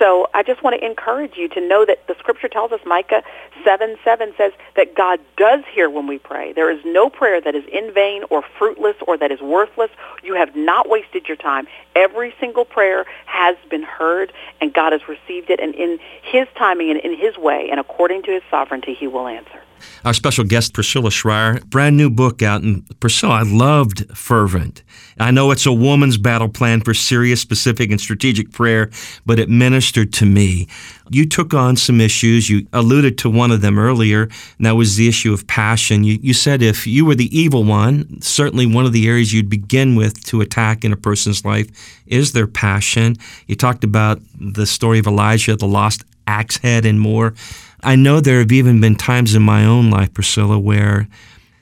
So 0.00 0.28
I 0.34 0.42
just 0.42 0.64
want 0.64 0.74
to 0.78 0.84
encourage 0.84 1.36
you 1.36 1.48
to 1.50 1.60
know 1.60 1.84
that 1.86 2.08
the 2.08 2.16
scripture 2.18 2.48
tells 2.48 2.72
us, 2.72 2.80
Micah 2.84 3.22
7, 3.64 3.96
7 4.04 4.32
says 4.36 4.52
that 4.76 4.94
God 4.94 5.20
does 5.36 5.60
hear 5.72 5.90
when 5.90 6.06
we 6.06 6.18
pray. 6.18 6.52
There 6.52 6.70
is 6.70 6.84
no 6.84 7.08
prayer 7.10 7.40
that 7.40 7.54
is 7.54 7.64
in 7.72 7.92
vain 7.92 8.24
or 8.30 8.42
fruitless 8.58 8.96
or 9.06 9.16
that 9.18 9.30
is 9.30 9.40
worthless. 9.40 9.90
You 10.22 10.34
have 10.34 10.54
not 10.56 10.88
wasted 10.88 11.28
your 11.28 11.36
time. 11.36 11.66
Every 11.94 12.34
single 12.40 12.64
prayer 12.64 13.04
has 13.26 13.56
been 13.70 13.82
heard 13.82 14.32
and 14.60 14.72
God 14.72 14.92
has 14.92 15.08
received 15.08 15.50
it 15.50 15.60
and 15.60 15.74
in 15.74 15.98
his 16.22 16.46
timing 16.56 16.90
and 16.90 17.00
in 17.00 17.16
his 17.16 17.36
way 17.36 17.68
and 17.70 17.80
according 17.80 18.22
to 18.24 18.30
his 18.32 18.42
sovereignty, 18.50 18.94
he 18.94 19.06
will 19.06 19.26
answer. 19.26 19.62
Our 20.04 20.14
special 20.14 20.44
guest, 20.44 20.72
Priscilla 20.72 21.10
Shirer, 21.10 21.60
brand 21.66 21.96
new 21.96 22.10
book 22.10 22.42
out. 22.42 22.62
And 22.62 22.84
Priscilla, 23.00 23.34
I 23.34 23.42
loved 23.42 24.16
Fervent. 24.16 24.82
I 25.18 25.30
know 25.30 25.50
it's 25.50 25.66
a 25.66 25.72
woman's 25.72 26.18
battle 26.18 26.48
plan 26.48 26.80
for 26.80 26.94
serious, 26.94 27.40
specific, 27.40 27.90
and 27.90 28.00
strategic 28.00 28.52
prayer, 28.52 28.90
but 29.24 29.38
it 29.38 29.48
ministered 29.48 30.12
to 30.14 30.26
me. 30.26 30.68
You 31.10 31.26
took 31.26 31.54
on 31.54 31.76
some 31.76 32.00
issues. 32.00 32.50
You 32.50 32.66
alluded 32.72 33.18
to 33.18 33.30
one 33.30 33.45
of 33.50 33.60
them 33.60 33.78
earlier, 33.78 34.22
and 34.22 34.66
that 34.66 34.76
was 34.76 34.96
the 34.96 35.08
issue 35.08 35.32
of 35.32 35.46
passion. 35.46 36.04
You, 36.04 36.18
you 36.20 36.34
said 36.34 36.62
if 36.62 36.86
you 36.86 37.04
were 37.04 37.14
the 37.14 37.36
evil 37.36 37.64
one, 37.64 38.20
certainly 38.20 38.66
one 38.66 38.86
of 38.86 38.92
the 38.92 39.08
areas 39.08 39.32
you'd 39.32 39.48
begin 39.48 39.96
with 39.96 40.24
to 40.26 40.40
attack 40.40 40.84
in 40.84 40.92
a 40.92 40.96
person's 40.96 41.44
life 41.44 41.68
is 42.06 42.32
their 42.32 42.46
passion. 42.46 43.16
You 43.46 43.56
talked 43.56 43.84
about 43.84 44.20
the 44.38 44.66
story 44.66 44.98
of 44.98 45.06
Elijah, 45.06 45.56
the 45.56 45.66
lost 45.66 46.04
axe 46.26 46.58
head, 46.58 46.84
and 46.84 47.00
more. 47.00 47.34
I 47.82 47.96
know 47.96 48.20
there 48.20 48.40
have 48.40 48.52
even 48.52 48.80
been 48.80 48.96
times 48.96 49.34
in 49.34 49.42
my 49.42 49.64
own 49.64 49.90
life, 49.90 50.12
Priscilla, 50.12 50.58
where 50.58 51.08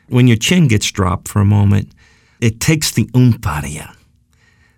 when 0.09 0.27
your 0.27 0.37
chin 0.37 0.69
gets 0.69 0.91
dropped 0.91 1.29
for 1.29 1.41
a 1.41 1.45
moment, 1.45 1.91
it 2.41 2.61
takes 2.61 2.93
the 2.93 3.09
oomph 3.17 3.47
out 3.47 3.65
of 3.65 3.71
you. 3.71 3.85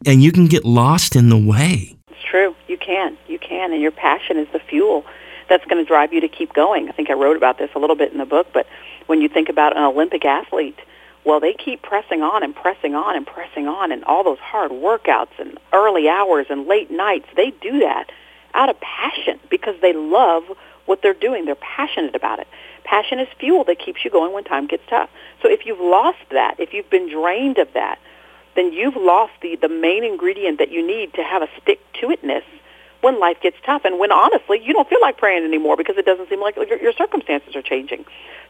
And 0.05 0.23
you 0.23 0.33
can 0.33 0.47
get 0.47 0.65
lost 0.65 1.17
in 1.17 1.29
the 1.29 1.39
way. 1.39 1.97
It's 2.11 2.23
true. 2.31 2.55
You 2.69 2.77
can. 2.79 3.17
You 3.27 3.39
can. 3.39 3.73
And 3.73 3.81
your 3.81 3.91
passion 3.91 4.37
is 4.37 4.47
the 4.53 4.61
fuel 4.61 5.05
that's 5.49 5.65
going 5.65 5.83
to 5.83 5.85
drive 5.85 6.13
you 6.13 6.21
to 6.21 6.29
keep 6.29 6.53
going. 6.53 6.89
I 6.89 6.93
think 6.93 7.11
I 7.11 7.15
wrote 7.15 7.37
about 7.37 7.59
this 7.59 7.71
a 7.75 7.79
little 7.79 7.97
bit 7.97 8.13
in 8.13 8.19
the 8.19 8.27
book, 8.27 8.49
but 8.53 8.67
when 9.07 9.21
you 9.21 9.29
think 9.29 9.49
about 9.49 9.77
an 9.77 9.83
Olympic 9.83 10.25
athlete, 10.25 10.79
well, 11.25 11.41
they 11.41 11.55
keep 11.55 11.83
pressing 11.83 12.23
on 12.23 12.45
and 12.45 12.55
pressing 12.55 12.95
on 12.95 13.17
and 13.17 13.27
pressing 13.27 13.67
on 13.67 13.91
and 13.91 14.05
all 14.05 14.23
those 14.23 14.39
hard 14.39 14.71
workouts 14.71 15.39
and 15.39 15.59
early 15.73 16.09
hours 16.09 16.47
and 16.51 16.67
late 16.67 16.91
nights, 16.91 17.27
they 17.35 17.51
do 17.61 17.81
that 17.81 18.11
out 18.55 18.69
of 18.69 18.77
passion 18.81 19.41
because 19.51 19.75
they 19.83 19.93
love 19.93 20.45
what 20.87 21.03
they're 21.03 21.15
doing. 21.15 21.45
They're 21.45 21.57
passionate 21.57 22.15
about 22.15 22.39
it. 22.39 22.47
Passion 22.85 23.19
is 23.19 23.27
fuel 23.41 23.65
that 23.65 23.81
keeps 23.81 24.05
you 24.05 24.11
going 24.11 24.33
when 24.33 24.45
time 24.45 24.69
gets 24.69 24.85
tough. 24.89 25.11
So 25.43 25.51
if 25.51 25.67
you've 25.67 25.81
lost 25.81 26.19
that, 26.31 26.61
if 26.61 26.73
you've 26.73 26.89
been 26.89 27.11
drained 27.11 27.59
of 27.59 27.73
that, 27.75 27.99
then 28.55 28.73
you've 28.73 28.97
lost 28.97 29.33
the, 29.43 29.57
the 29.57 29.69
main 29.69 30.05
ingredient 30.05 30.59
that 30.59 30.71
you 30.71 30.87
need 30.87 31.13
to 31.15 31.23
have 31.23 31.43
a 31.43 31.49
stick-to-itness 31.61 32.45
when 33.01 33.21
life 33.21 33.41
gets 33.41 33.57
tough 33.65 33.85
and 33.85 33.99
when 33.99 34.13
honestly 34.13 34.61
you 34.63 34.73
don't 34.73 34.89
feel 34.89 35.01
like 35.01 35.17
praying 35.17 35.45
anymore 35.45 35.77
because 35.77 35.97
it 35.97 36.07
doesn't 36.07 36.29
seem 36.29 36.41
like 36.41 36.57
your, 36.57 36.81
your 36.81 36.93
circumstances 36.93 37.55
are 37.55 37.63
changing. 37.63 38.05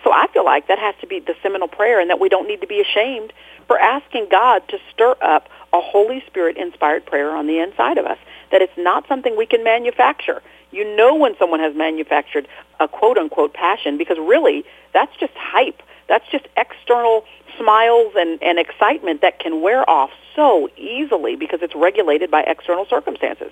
So 0.05 0.13
I 0.13 0.27
feel 0.33 0.45
like 0.45 0.69
that 0.69 0.79
has 0.79 0.95
to 1.01 1.07
be 1.07 1.21
the 1.21 1.35
seminal 1.43 1.69
prayer 1.69 2.01
and 2.01 2.11
that 2.11 2.21
we 2.21 2.29
don't 2.29 2.47
need 2.47 2.61
to 2.61 2.67
be 2.67 2.81
ashamed 2.81 3.33
for 3.67 3.79
asking 3.79 4.29
God 4.31 4.67
to 4.69 4.79
stir 4.93 5.17
up 5.21 5.49
a 5.73 5.81
Holy 5.81 6.23
Spirit 6.27 6.57
inspired 6.57 7.05
prayer 7.05 7.35
on 7.35 7.47
the 7.47 7.59
inside 7.59 7.99
of 7.99 8.07
us. 8.07 8.19
That 8.53 8.63
it's 8.63 8.77
not 8.77 9.09
something 9.09 9.37
we 9.37 9.47
can 9.47 9.65
manufacture. 9.65 10.43
You 10.71 10.97
know 10.97 11.15
when 11.15 11.37
someone 11.39 11.61
has 11.61 11.75
manufactured 11.75 12.47
a 12.79 12.87
quote 12.87 13.19
unquote 13.19 13.55
passion 13.55 13.99
because 13.99 14.19
really 14.19 14.65
that's 14.93 15.15
just 15.17 15.33
hype. 15.35 15.83
That's 16.09 16.27
just 16.31 16.47
external 16.57 17.25
smiles 17.59 18.13
and, 18.17 18.41
and 18.43 18.59
excitement 18.59 19.23
that 19.23 19.39
can 19.41 19.61
wear 19.61 19.89
off 19.89 20.11
so 20.35 20.69
easily 20.77 21.37
because 21.37 21.61
it's 21.63 21.75
regulated 21.75 22.31
by 22.31 22.43
external 22.43 22.87
circumstances. 22.87 23.51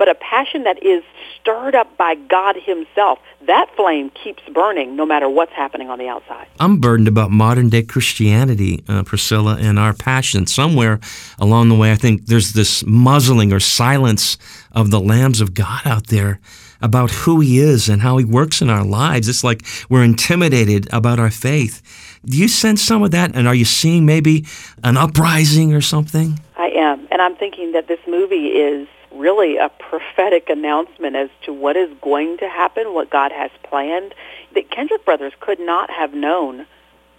But 0.00 0.08
a 0.08 0.14
passion 0.14 0.62
that 0.62 0.82
is 0.82 1.04
stirred 1.38 1.74
up 1.74 1.94
by 1.98 2.14
God 2.14 2.56
himself, 2.56 3.18
that 3.46 3.66
flame 3.76 4.10
keeps 4.24 4.42
burning 4.48 4.96
no 4.96 5.04
matter 5.04 5.28
what's 5.28 5.52
happening 5.52 5.90
on 5.90 5.98
the 5.98 6.08
outside. 6.08 6.46
I'm 6.58 6.80
burdened 6.80 7.06
about 7.06 7.30
modern 7.30 7.68
day 7.68 7.82
Christianity, 7.82 8.82
uh, 8.88 9.02
Priscilla, 9.02 9.58
and 9.60 9.78
our 9.78 9.92
passion. 9.92 10.46
Somewhere 10.46 11.00
along 11.38 11.68
the 11.68 11.74
way, 11.74 11.92
I 11.92 11.96
think 11.96 12.28
there's 12.28 12.54
this 12.54 12.82
muzzling 12.86 13.52
or 13.52 13.60
silence 13.60 14.38
of 14.72 14.90
the 14.90 15.00
lambs 15.00 15.42
of 15.42 15.52
God 15.52 15.82
out 15.84 16.06
there 16.06 16.40
about 16.80 17.10
who 17.10 17.40
He 17.40 17.58
is 17.58 17.90
and 17.90 18.00
how 18.00 18.16
He 18.16 18.24
works 18.24 18.62
in 18.62 18.70
our 18.70 18.84
lives. 18.84 19.28
It's 19.28 19.44
like 19.44 19.66
we're 19.90 20.02
intimidated 20.02 20.88
about 20.94 21.18
our 21.18 21.30
faith. 21.30 21.82
Do 22.24 22.38
you 22.38 22.48
sense 22.48 22.82
some 22.82 23.02
of 23.02 23.10
that? 23.10 23.36
And 23.36 23.46
are 23.46 23.54
you 23.54 23.66
seeing 23.66 24.06
maybe 24.06 24.46
an 24.82 24.96
uprising 24.96 25.74
or 25.74 25.82
something? 25.82 26.40
I 26.56 26.70
am. 26.70 27.06
And 27.10 27.20
I'm 27.20 27.36
thinking 27.36 27.72
that 27.72 27.86
this 27.86 28.00
movie 28.08 28.46
is 28.46 28.88
really 29.20 29.58
a 29.58 29.68
prophetic 29.68 30.48
announcement 30.48 31.14
as 31.14 31.28
to 31.44 31.52
what 31.52 31.76
is 31.76 31.90
going 32.00 32.38
to 32.38 32.48
happen, 32.48 32.94
what 32.94 33.10
God 33.10 33.30
has 33.32 33.50
planned. 33.62 34.14
The 34.54 34.62
Kendrick 34.62 35.04
brothers 35.04 35.34
could 35.38 35.60
not 35.60 35.90
have 35.90 36.14
known 36.14 36.66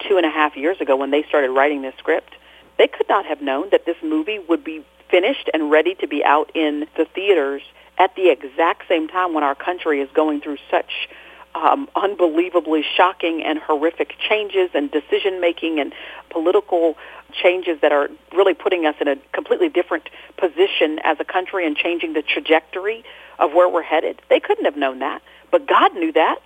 two 0.06 0.16
and 0.16 0.26
a 0.26 0.30
half 0.30 0.56
years 0.56 0.80
ago 0.80 0.96
when 0.96 1.12
they 1.12 1.22
started 1.22 1.50
writing 1.50 1.82
this 1.82 1.94
script, 1.98 2.34
they 2.76 2.88
could 2.88 3.08
not 3.08 3.24
have 3.24 3.40
known 3.40 3.68
that 3.70 3.86
this 3.86 3.96
movie 4.02 4.40
would 4.48 4.64
be 4.64 4.84
finished 5.08 5.48
and 5.54 5.70
ready 5.70 5.94
to 5.94 6.08
be 6.08 6.24
out 6.24 6.50
in 6.54 6.86
the 6.96 7.04
theaters 7.04 7.62
at 7.98 8.14
the 8.16 8.30
exact 8.30 8.88
same 8.88 9.06
time 9.06 9.34
when 9.34 9.44
our 9.44 9.54
country 9.54 10.00
is 10.00 10.08
going 10.12 10.40
through 10.40 10.56
such 10.70 11.08
um, 11.54 11.88
unbelievably 11.94 12.84
shocking 12.96 13.42
and 13.44 13.58
horrific 13.58 14.14
changes 14.18 14.70
and 14.74 14.90
decision 14.90 15.40
making 15.40 15.80
and 15.80 15.92
political 16.30 16.96
changes 17.32 17.80
that 17.82 17.92
are 17.92 18.08
really 18.32 18.54
putting 18.54 18.86
us 18.86 18.94
in 19.00 19.08
a 19.08 19.16
completely 19.32 19.68
different 19.68 20.08
position 20.36 20.98
as 21.04 21.18
a 21.20 21.24
country 21.24 21.66
and 21.66 21.76
changing 21.76 22.12
the 22.14 22.22
trajectory 22.22 23.04
of 23.38 23.52
where 23.52 23.68
we're 23.68 23.82
headed. 23.82 24.20
They 24.28 24.40
couldn't 24.40 24.64
have 24.64 24.76
known 24.76 25.00
that, 25.00 25.22
but 25.50 25.66
God 25.66 25.94
knew 25.94 26.12
that. 26.12 26.36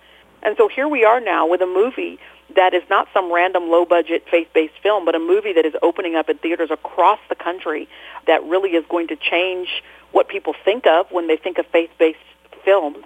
And 0.43 0.55
so 0.57 0.67
here 0.67 0.87
we 0.87 1.03
are 1.03 1.19
now 1.19 1.47
with 1.47 1.61
a 1.61 1.65
movie 1.65 2.19
that 2.55 2.73
is 2.73 2.83
not 2.89 3.07
some 3.13 3.31
random 3.31 3.69
low 3.69 3.85
budget 3.85 4.23
faith 4.29 4.47
based 4.53 4.75
film, 4.81 5.05
but 5.05 5.15
a 5.15 5.19
movie 5.19 5.53
that 5.53 5.65
is 5.65 5.73
opening 5.81 6.15
up 6.15 6.29
in 6.29 6.37
theaters 6.37 6.69
across 6.71 7.19
the 7.29 7.35
country 7.35 7.89
that 8.25 8.43
really 8.43 8.71
is 8.71 8.85
going 8.89 9.07
to 9.07 9.15
change 9.15 9.83
what 10.11 10.27
people 10.29 10.53
think 10.63 10.87
of 10.87 11.11
when 11.11 11.27
they 11.27 11.37
think 11.37 11.57
of 11.57 11.65
faith 11.67 11.89
based 11.99 12.19
films 12.63 13.05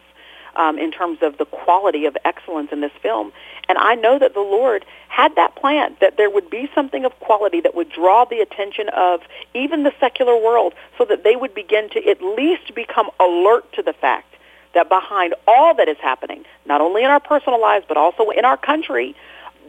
um, 0.55 0.77
in 0.77 0.91
terms 0.91 1.19
of 1.21 1.37
the 1.37 1.45
quality 1.45 2.05
of 2.05 2.17
excellence 2.25 2.71
in 2.71 2.81
this 2.81 2.91
film. 3.01 3.31
And 3.69 3.77
I 3.77 3.95
know 3.95 4.19
that 4.19 4.33
the 4.33 4.41
Lord 4.41 4.85
had 5.07 5.35
that 5.35 5.55
plan, 5.55 5.95
that 6.01 6.17
there 6.17 6.29
would 6.29 6.49
be 6.49 6.69
something 6.73 7.05
of 7.05 7.17
quality 7.19 7.61
that 7.61 7.75
would 7.75 7.89
draw 7.89 8.25
the 8.25 8.39
attention 8.39 8.89
of 8.89 9.21
even 9.53 9.83
the 9.83 9.93
secular 9.99 10.35
world 10.35 10.73
so 10.97 11.05
that 11.05 11.23
they 11.23 11.35
would 11.35 11.53
begin 11.53 11.89
to 11.91 12.09
at 12.09 12.21
least 12.21 12.73
become 12.75 13.09
alert 13.19 13.71
to 13.73 13.81
the 13.81 13.93
fact 13.93 14.35
that 14.73 14.89
behind 14.89 15.35
all 15.47 15.73
that 15.75 15.87
is 15.87 15.97
happening, 16.01 16.45
not 16.65 16.81
only 16.81 17.03
in 17.03 17.09
our 17.09 17.19
personal 17.19 17.59
lives, 17.59 17.85
but 17.87 17.97
also 17.97 18.29
in 18.29 18.45
our 18.45 18.57
country, 18.57 19.15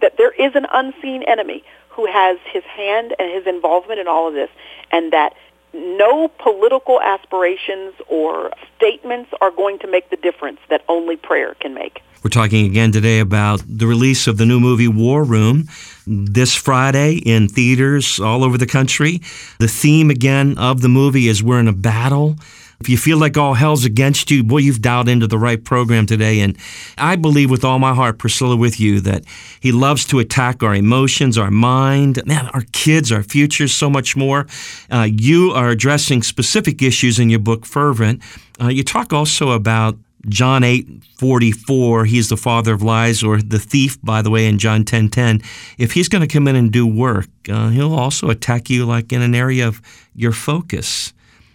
that 0.01 0.17
there 0.17 0.31
is 0.33 0.55
an 0.55 0.67
unseen 0.73 1.23
enemy 1.25 1.65
who 1.89 2.07
has 2.07 2.39
his 2.51 2.65
hand 2.65 3.15
and 3.19 3.31
his 3.31 3.47
involvement 3.47 4.01
in 4.01 4.09
all 4.09 4.29
of 4.29 4.35
this, 4.35 4.51
and 4.91 5.13
that 5.13 5.35
no 5.73 6.29
political 6.29 7.01
aspirations 7.01 7.95
or 8.09 8.51
statements 8.77 9.31
are 9.41 9.51
going 9.51 9.79
to 9.81 9.87
make 9.87 10.11
the 10.11 10.17
difference 10.17 10.59
that 10.69 10.85
only 10.89 11.17
prayer 11.17 11.55
can 11.61 11.75
make. 11.75 12.03
We're 12.23 12.31
talking 12.31 12.67
again 12.67 12.93
today 12.93 13.19
about 13.19 13.65
the 13.67 13.87
release 13.87 14.29
of 14.29 14.39
the 14.39 14.47
new 14.47 14.61
movie 14.61 14.87
War 14.87 15.25
Room 15.25 15.67
this 16.07 16.55
Friday 16.55 17.15
in 17.15 17.49
theaters 17.49 18.21
all 18.21 18.45
over 18.45 18.57
the 18.57 18.67
country. 18.67 19.21
The 19.59 19.67
theme 19.67 20.09
again 20.09 20.57
of 20.57 20.83
the 20.83 20.89
movie 20.89 21.27
is 21.27 21.43
we're 21.43 21.59
in 21.59 21.67
a 21.67 21.73
battle. 21.73 22.37
If 22.83 22.89
you 22.89 22.99
feel 22.99 23.17
like 23.17 23.37
all 23.37 23.55
hell's 23.55 23.85
against 23.85 24.29
you, 24.29 24.43
boy, 24.43 24.59
you've 24.59 24.83
dialed 24.83 25.09
into 25.09 25.29
the 25.29 25.39
right 25.39 25.63
program 25.63 26.05
today. 26.05 26.41
And 26.41 26.59
I 26.99 27.15
believe 27.15 27.49
with 27.49 27.65
all 27.65 27.79
my 27.79 27.95
heart, 27.95 28.19
Priscilla, 28.19 28.57
with 28.57 28.81
you, 28.81 28.99
that 29.03 29.23
he 29.61 29.71
loves 29.71 30.05
to 30.07 30.19
attack 30.19 30.65
our 30.65 30.75
emotions, 30.75 31.39
our 31.39 31.53
mind, 31.53 32.27
man, 32.27 32.49
our 32.49 32.65
kids, 32.73 33.13
our 33.13 33.23
future, 33.23 33.69
so 33.69 33.89
much 33.89 34.17
more. 34.17 34.49
Uh, 34.91 35.07
you 35.09 35.53
are 35.53 35.69
addressing 35.69 36.25
specific 36.25 36.83
issues 36.83 37.21
in 37.21 37.31
your 37.31 37.39
book, 37.39 37.65
Fervent. 37.65 38.21
Uh, 38.61 38.67
you 38.67 38.83
talk 38.83 39.13
also 39.13 39.53
about 39.53 39.97
John 40.27 40.65
8, 40.65 41.05
44, 41.19 42.05
he's 42.07 42.31
the 42.31 42.37
father 42.37 42.75
of 42.75 42.83
lies, 42.83 43.23
or 43.23 43.41
the 43.41 43.61
thief, 43.61 43.97
by 44.03 44.23
the 44.23 44.31
way, 44.31 44.49
in 44.49 44.59
John 44.59 44.85
10, 44.85 45.09
10. 45.09 45.41
If 45.79 45.93
he's 45.93 46.09
going 46.09 46.27
to 46.27 46.33
come 46.33 46.49
in 46.49 46.57
and 46.57 46.73
do 46.73 46.85
work, 46.85 47.29
uh, 47.49 47.69
he'll 47.69 47.95
also 47.95 48.29
attack 48.29 48.69
you 48.69 48.85
like 48.87 49.13
in 49.13 49.23
an 49.23 49.37
area 49.37 49.69
of 49.69 49.81
your 50.17 50.33
focus. 50.33 51.13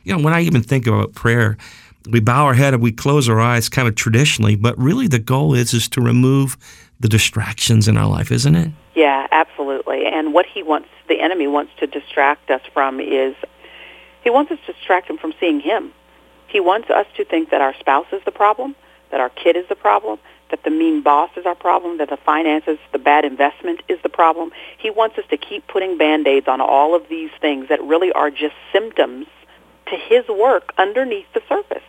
You 0.08 0.16
know, 0.16 0.24
when 0.24 0.34
I 0.34 0.40
even 0.44 0.64
think 0.64 0.88
about 0.88 1.14
prayer, 1.16 1.58
we 2.10 2.22
bow 2.22 2.46
our 2.46 2.54
head 2.54 2.74
and 2.74 2.82
we 2.82 2.94
close 2.94 3.28
our 3.28 3.42
eyes 3.42 3.68
kind 3.68 3.90
of 3.90 3.96
traditionally, 3.96 4.56
but 4.56 4.78
really 4.80 5.06
the 5.06 5.20
goal 5.20 5.54
is 5.54 5.74
is 5.74 5.90
to 5.90 6.02
remove 6.02 6.56
the 6.98 7.10
distractions 7.10 7.90
in 7.90 7.98
our 7.98 8.08
life, 8.08 8.32
isn't 8.32 8.56
it? 8.56 8.72
Yeah, 8.96 9.28
absolutely. 9.34 10.06
And 10.06 10.34
what 10.34 10.46
he 10.46 10.64
wants, 10.64 10.88
the 11.10 11.20
enemy 11.20 11.48
wants 11.48 11.74
to 11.82 11.88
distract 11.88 12.50
us 12.50 12.62
from 12.74 13.02
is 13.02 13.36
he 14.24 14.30
wants 14.30 14.50
us 14.50 14.60
to 14.66 14.72
distract 14.72 15.10
him 15.10 15.18
from 15.18 15.34
seeing 15.42 15.60
him. 15.60 15.92
He 16.48 16.62
wants 16.62 16.90
us 16.90 17.06
to 17.18 17.26
think 17.26 17.50
that 17.50 17.60
our 17.60 17.74
spouse 17.78 18.08
is 18.14 18.22
the 18.24 18.32
problem, 18.32 18.78
that 19.12 19.20
our 19.20 19.30
kid 19.30 19.58
is 19.58 19.68
the 19.68 19.76
problem, 19.76 20.20
that 20.52 20.64
the 20.64 20.70
mean 20.70 21.02
boss 21.02 21.32
is 21.36 21.46
our 21.46 21.54
problem, 21.54 21.98
that 21.98 22.10
the 22.10 22.16
finances, 22.16 22.80
the 22.94 22.98
bad 22.98 23.26
investment 23.26 23.82
is 23.90 24.00
the 24.04 24.10
problem. 24.10 24.52
He 24.78 24.90
wants 24.90 25.18
us 25.18 25.26
to 25.32 25.38
keep 25.38 25.68
putting 25.68 25.98
band-aids 25.98 26.48
on 26.48 26.62
all 26.62 26.96
of 26.96 27.10
these 27.10 27.32
things 27.42 27.68
that 27.68 27.84
really 27.84 28.14
are 28.14 28.32
just 28.32 28.56
symptoms 28.72 29.28
to 29.90 29.96
his 29.96 30.28
work 30.28 30.74
underneath 30.78 31.32
the 31.34 31.42
surface. 31.48 31.84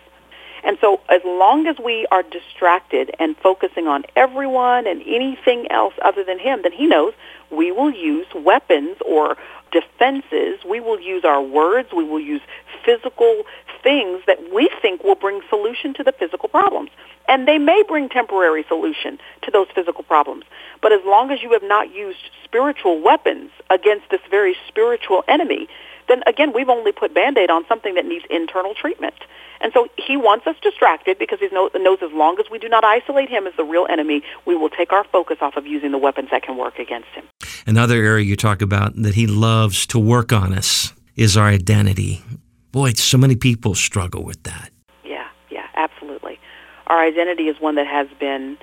And 0.65 0.77
so 0.81 1.01
as 1.09 1.23
long 1.25 1.67
as 1.67 1.77
we 1.79 2.07
are 2.11 2.23
distracted 2.23 3.15
and 3.19 3.37
focusing 3.37 3.87
on 3.87 4.05
everyone 4.17 4.87
and 4.87 5.03
anything 5.07 5.71
else 5.71 5.95
other 6.03 6.25
than 6.25 6.39
him, 6.39 6.63
then 6.63 6.73
he 6.73 6.87
knows 6.87 7.15
we 7.51 7.71
will 7.71 7.91
use 7.91 8.27
weapons 8.35 8.97
or 9.07 9.37
defenses. 9.71 10.61
We 10.69 10.81
will 10.81 11.01
use 11.01 11.25
our 11.25 11.43
words. 11.43 11.91
We 11.95 12.05
will 12.05 12.21
use 12.21 12.41
physical 12.85 13.45
things 13.83 14.23
that 14.27 14.53
we 14.53 14.69
think 14.83 15.05
will 15.05 15.15
bring 15.15 15.41
solution 15.49 15.95
to 15.95 16.05
the 16.05 16.13
physical 16.13 16.49
problems. 16.49 16.91
And 17.29 17.47
they 17.47 17.59
may 17.59 17.83
bring 17.87 18.09
temporary 18.09 18.65
solution 18.69 19.19
to 19.43 19.51
those 19.51 19.69
physical 19.75 20.03
problems. 20.03 20.45
But 20.83 20.93
as 20.93 21.01
long 21.05 21.31
as 21.31 21.43
you 21.43 21.53
have 21.53 21.63
not 21.63 21.95
used 21.95 22.19
spiritual 22.45 23.01
weapons 23.01 23.51
against 23.71 24.11
this 24.11 24.21
very 24.31 24.57
spiritual 24.67 25.23
enemy, 25.29 25.69
then 26.09 26.23
again, 26.27 26.53
we've 26.55 26.69
only 26.69 26.93
put 26.93 27.15
Band-Aid 27.15 27.51
on 27.51 27.65
something 27.69 27.95
that 27.95 28.07
needs 28.07 28.25
internal 28.31 28.75
treatment. 28.75 29.15
And 29.61 29.73
so 29.73 29.89
he 29.97 30.17
wants 30.17 30.47
us 30.47 30.57
distracted 30.63 31.19
because 31.19 31.41
he 31.41 31.49
knows, 31.53 31.99
as 32.03 32.13
long 32.13 32.39
as 32.39 32.47
we 32.51 32.59
do 32.59 32.69
not 32.69 32.85
isolate 32.85 33.29
him 33.29 33.47
as 33.47 33.55
the 33.57 33.65
real 33.65 33.87
enemy, 33.91 34.23
we 34.47 34.57
will 34.57 34.71
take 34.71 34.93
our 34.93 35.05
focus 35.05 35.39
off 35.41 35.57
of 35.57 35.67
using 35.67 35.91
the 35.91 35.99
weapons 35.99 36.29
that 36.31 36.43
can 36.43 36.57
work 36.57 36.79
against 36.79 37.09
him. 37.09 37.25
Another 37.67 37.97
area 37.97 38.25
you 38.25 38.37
talk 38.37 38.63
about 38.63 38.95
that 38.97 39.15
he 39.15 39.27
loves 39.27 39.87
to 39.89 39.99
work 39.99 40.33
on 40.33 40.53
us 40.53 40.93
is 41.17 41.37
our 41.37 41.47
identity. 41.47 42.23
Boy, 42.71 42.93
so 42.93 43.19
many 43.19 43.35
people 43.35 43.75
struggle 43.75 44.23
with 44.23 44.43
that. 44.45 44.71
Yeah, 45.05 45.27
yeah, 45.51 45.67
absolutely. 45.75 46.39
Our 46.87 47.01
identity 47.01 47.49
is 47.49 47.61
one 47.61 47.75
that 47.75 47.87
has 47.87 48.07
been 48.21 48.57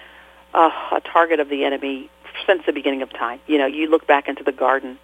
uh, 0.54 0.70
a 0.94 1.02
target 1.02 1.40
of 1.42 1.50
the 1.50 1.66
enemy 1.66 2.10
since 2.46 2.64
the 2.66 2.72
beginning 2.72 3.02
of 3.02 3.12
time. 3.12 3.40
You 3.48 3.58
know, 3.58 3.66
you 3.66 3.88
look 3.88 4.08
back 4.08 4.28
into 4.30 4.44
the 4.44 4.52
garden, 4.52 4.98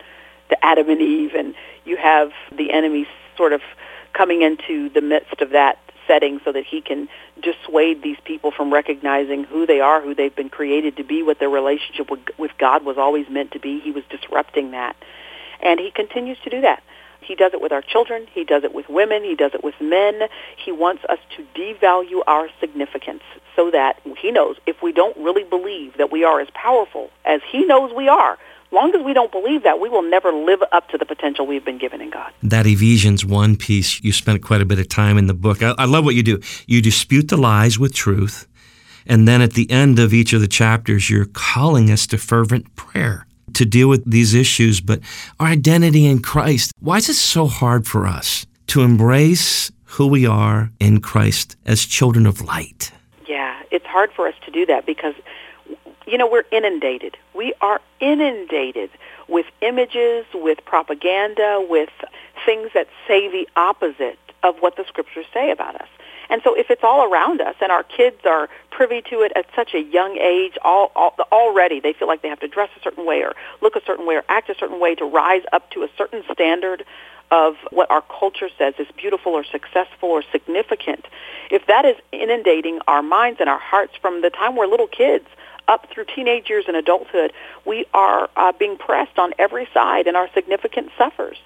to 0.51 0.65
Adam 0.65 0.89
and 0.89 1.01
Eve, 1.01 1.33
and 1.33 1.55
you 1.85 1.97
have 1.97 2.31
the 2.55 2.71
enemy 2.71 3.07
sort 3.35 3.53
of 3.53 3.61
coming 4.13 4.41
into 4.41 4.89
the 4.89 5.01
midst 5.01 5.41
of 5.41 5.49
that 5.51 5.79
setting 6.07 6.39
so 6.43 6.51
that 6.51 6.65
he 6.65 6.81
can 6.81 7.07
dissuade 7.41 8.03
these 8.03 8.17
people 8.25 8.51
from 8.51 8.71
recognizing 8.71 9.43
who 9.45 9.65
they 9.65 9.79
are, 9.79 10.01
who 10.01 10.13
they've 10.13 10.35
been 10.35 10.49
created 10.49 10.97
to 10.97 11.03
be, 11.03 11.23
what 11.23 11.39
their 11.39 11.49
relationship 11.49 12.09
with 12.37 12.51
God 12.57 12.83
was 12.83 12.97
always 12.97 13.27
meant 13.29 13.51
to 13.51 13.59
be. 13.59 13.79
He 13.79 13.91
was 13.91 14.03
disrupting 14.09 14.71
that. 14.71 14.95
And 15.63 15.79
he 15.79 15.91
continues 15.91 16.37
to 16.43 16.49
do 16.49 16.61
that. 16.61 16.83
He 17.21 17.35
does 17.35 17.53
it 17.53 17.61
with 17.61 17.71
our 17.71 17.83
children. 17.83 18.27
He 18.33 18.43
does 18.43 18.63
it 18.63 18.73
with 18.73 18.89
women. 18.89 19.23
He 19.23 19.35
does 19.35 19.53
it 19.53 19.63
with 19.63 19.75
men. 19.79 20.21
He 20.57 20.71
wants 20.71 21.03
us 21.07 21.19
to 21.37 21.45
devalue 21.57 22.21
our 22.27 22.49
significance 22.59 23.21
so 23.55 23.69
that 23.71 24.01
he 24.17 24.31
knows 24.31 24.57
if 24.65 24.81
we 24.81 24.91
don't 24.91 25.15
really 25.17 25.43
believe 25.43 25.97
that 25.97 26.11
we 26.11 26.23
are 26.23 26.41
as 26.41 26.47
powerful 26.53 27.09
as 27.23 27.41
he 27.49 27.63
knows 27.63 27.91
we 27.95 28.09
are, 28.09 28.37
long 28.71 28.95
as 28.95 29.03
we 29.03 29.13
don't 29.13 29.31
believe 29.31 29.63
that, 29.63 29.79
we 29.79 29.89
will 29.89 30.01
never 30.01 30.31
live 30.31 30.62
up 30.71 30.89
to 30.89 30.97
the 30.97 31.05
potential 31.05 31.45
we've 31.45 31.65
been 31.65 31.77
given 31.77 32.01
in 32.01 32.10
God. 32.10 32.31
That 32.43 32.65
Ephesians 32.65 33.25
1 33.25 33.57
piece, 33.57 34.01
you 34.03 34.12
spent 34.12 34.41
quite 34.41 34.62
a 34.62 34.65
bit 34.65 34.79
of 34.79 34.88
time 34.89 35.17
in 35.17 35.27
the 35.27 35.34
book. 35.34 35.62
I, 35.62 35.73
I 35.77 35.86
love 35.86 36.05
what 36.05 36.15
you 36.15 36.23
do. 36.23 36.39
You 36.67 36.81
dispute 36.81 37.27
the 37.27 37.38
lies 37.38 37.77
with 37.77 37.93
truth. 37.93 38.47
And 39.05 39.27
then 39.27 39.41
at 39.41 39.53
the 39.53 39.69
end 39.71 39.99
of 39.99 40.13
each 40.13 40.34
of 40.34 40.41
the 40.41 40.47
chapters, 40.47 41.10
you're 41.10 41.25
calling 41.25 41.89
us 41.89 42.05
to 42.07 42.17
fervent 42.17 42.75
prayer 42.75 43.25
to 43.53 43.65
deal 43.65 43.89
with 43.89 44.10
these 44.10 44.34
issues. 44.34 44.81
But 44.81 45.01
our 45.39 45.47
identity 45.47 46.05
in 46.05 46.21
Christ, 46.21 46.71
why 46.79 46.97
is 46.97 47.10
it 47.10 47.15
so 47.15 47.47
hard 47.47 47.88
for 47.88 48.07
us 48.07 48.45
to 48.67 48.81
embrace 48.81 49.71
who 49.84 50.07
we 50.07 50.25
are 50.25 50.71
in 50.79 51.01
Christ 51.01 51.57
as 51.65 51.86
children 51.86 52.25
of 52.25 52.41
light? 52.41 52.91
Yeah, 53.27 53.62
it's 53.71 53.86
hard 53.86 54.12
for 54.15 54.27
us 54.27 54.36
to 54.45 54.51
do 54.51 54.65
that 54.67 54.86
because, 54.86 55.15
you 56.12 56.17
know, 56.17 56.28
we're 56.30 56.43
inundated. 56.52 57.15
We 57.34 57.54
are 57.62 57.80
inundated 58.02 58.89
with 59.30 59.45
images, 59.62 60.26
with 60.34 60.63
propaganda, 60.65 61.65
with 61.69 61.89
things 62.45 62.71
that 62.74 62.88
say 63.08 63.32
the 63.32 63.47
opposite 63.56 64.19
of 64.43 64.58
what 64.60 64.76
the 64.76 64.84
scriptures 64.86 65.26
say 65.34 65.52
about 65.52 65.76
us. 65.76 65.88
And 66.30 66.41
so 66.43 66.54
if 66.54 66.69
it's 66.69 66.84
all 66.84 67.10
around 67.12 67.39
us 67.39 67.56
and 67.62 67.71
our 67.71 67.84
kids 67.84 68.17
are 68.26 68.50
privy 68.71 69.02
to 69.04 69.21
it 69.21 69.32
at 69.38 69.45
such 69.56 69.74
a 69.74 69.82
young 69.82 70.17
age, 70.17 70.58
all, 70.63 70.91
all, 70.95 71.15
already 71.32 71.80
they 71.80 71.93
feel 71.93 72.10
like 72.10 72.21
they 72.21 72.30
have 72.30 72.39
to 72.41 72.47
dress 72.47 72.69
a 72.78 72.82
certain 72.82 73.06
way 73.06 73.21
or 73.21 73.34
look 73.62 73.78
a 73.78 73.82
certain 73.86 74.06
way 74.06 74.15
or 74.15 74.24
act 74.28 74.50
a 74.50 74.56
certain 74.56 74.80
way 74.82 74.95
to 74.95 75.06
rise 75.06 75.43
up 75.54 75.69
to 75.71 75.84
a 75.84 75.89
certain 75.97 76.24
standard 76.32 76.84
of 77.32 77.56
what 77.71 77.89
our 77.89 78.02
culture 78.02 78.50
says 78.58 78.74
is 78.80 78.88
beautiful 78.97 79.34
or 79.34 79.45
successful 79.45 80.10
or 80.10 80.24
significant. 80.32 81.06
If 81.50 81.67
that 81.67 81.86
is 81.86 81.95
inundating 82.12 82.80
our 82.88 83.02
minds 83.02 83.39
and 83.39 83.50
our 83.50 83.60
hearts 83.60 83.93
from 84.02 84.21
the 84.21 84.30
time 84.30 84.58
we're 84.58 84.67
little 84.67 84.88
kids 84.88 85.28
up 85.67 85.88
through 85.89 86.06
teenage 86.15 86.50
years 86.50 86.65
and 86.67 86.76
adulthood, 86.76 87.34
we 87.65 87.86
are 87.93 88.30
uh, 88.36 88.52
being 88.58 88.78
pressed 88.78 89.17
on 89.17 89.34
every 89.39 89.67
side 89.74 90.08
and 90.08 90.17
our 90.17 90.30
significance 90.34 90.91
suffers. 90.97 91.38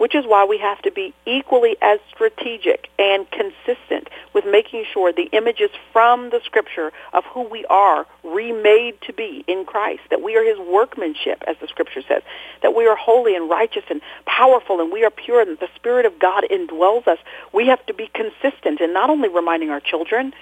which 0.00 0.14
is 0.14 0.24
why 0.26 0.46
we 0.46 0.56
have 0.56 0.80
to 0.80 0.90
be 0.90 1.12
equally 1.26 1.76
as 1.82 2.00
strategic 2.08 2.88
and 2.98 3.30
consistent 3.30 4.08
with 4.32 4.46
making 4.46 4.82
sure 4.90 5.12
the 5.12 5.28
images 5.32 5.68
from 5.92 6.30
the 6.30 6.40
scripture 6.42 6.90
of 7.12 7.22
who 7.26 7.42
we 7.42 7.66
are 7.66 8.06
remade 8.24 8.98
to 9.02 9.12
be 9.12 9.44
in 9.46 9.66
Christ, 9.66 10.00
that 10.08 10.22
we 10.22 10.36
are 10.36 10.42
his 10.42 10.58
workmanship, 10.58 11.44
as 11.46 11.56
the 11.60 11.66
scripture 11.66 12.00
says, 12.08 12.22
that 12.62 12.74
we 12.74 12.86
are 12.86 12.96
holy 12.96 13.36
and 13.36 13.50
righteous 13.50 13.84
and 13.90 14.00
powerful 14.24 14.80
and 14.80 14.90
we 14.90 15.04
are 15.04 15.10
pure 15.10 15.42
and 15.42 15.58
the 15.58 15.68
Spirit 15.76 16.06
of 16.06 16.18
God 16.18 16.44
indwells 16.50 17.06
us. 17.06 17.18
We 17.52 17.66
have 17.66 17.84
to 17.84 17.92
be 17.92 18.08
consistent 18.14 18.80
in 18.80 18.94
not 18.94 19.10
only 19.10 19.28
reminding 19.28 19.68
our 19.68 19.80
children, 19.80 20.32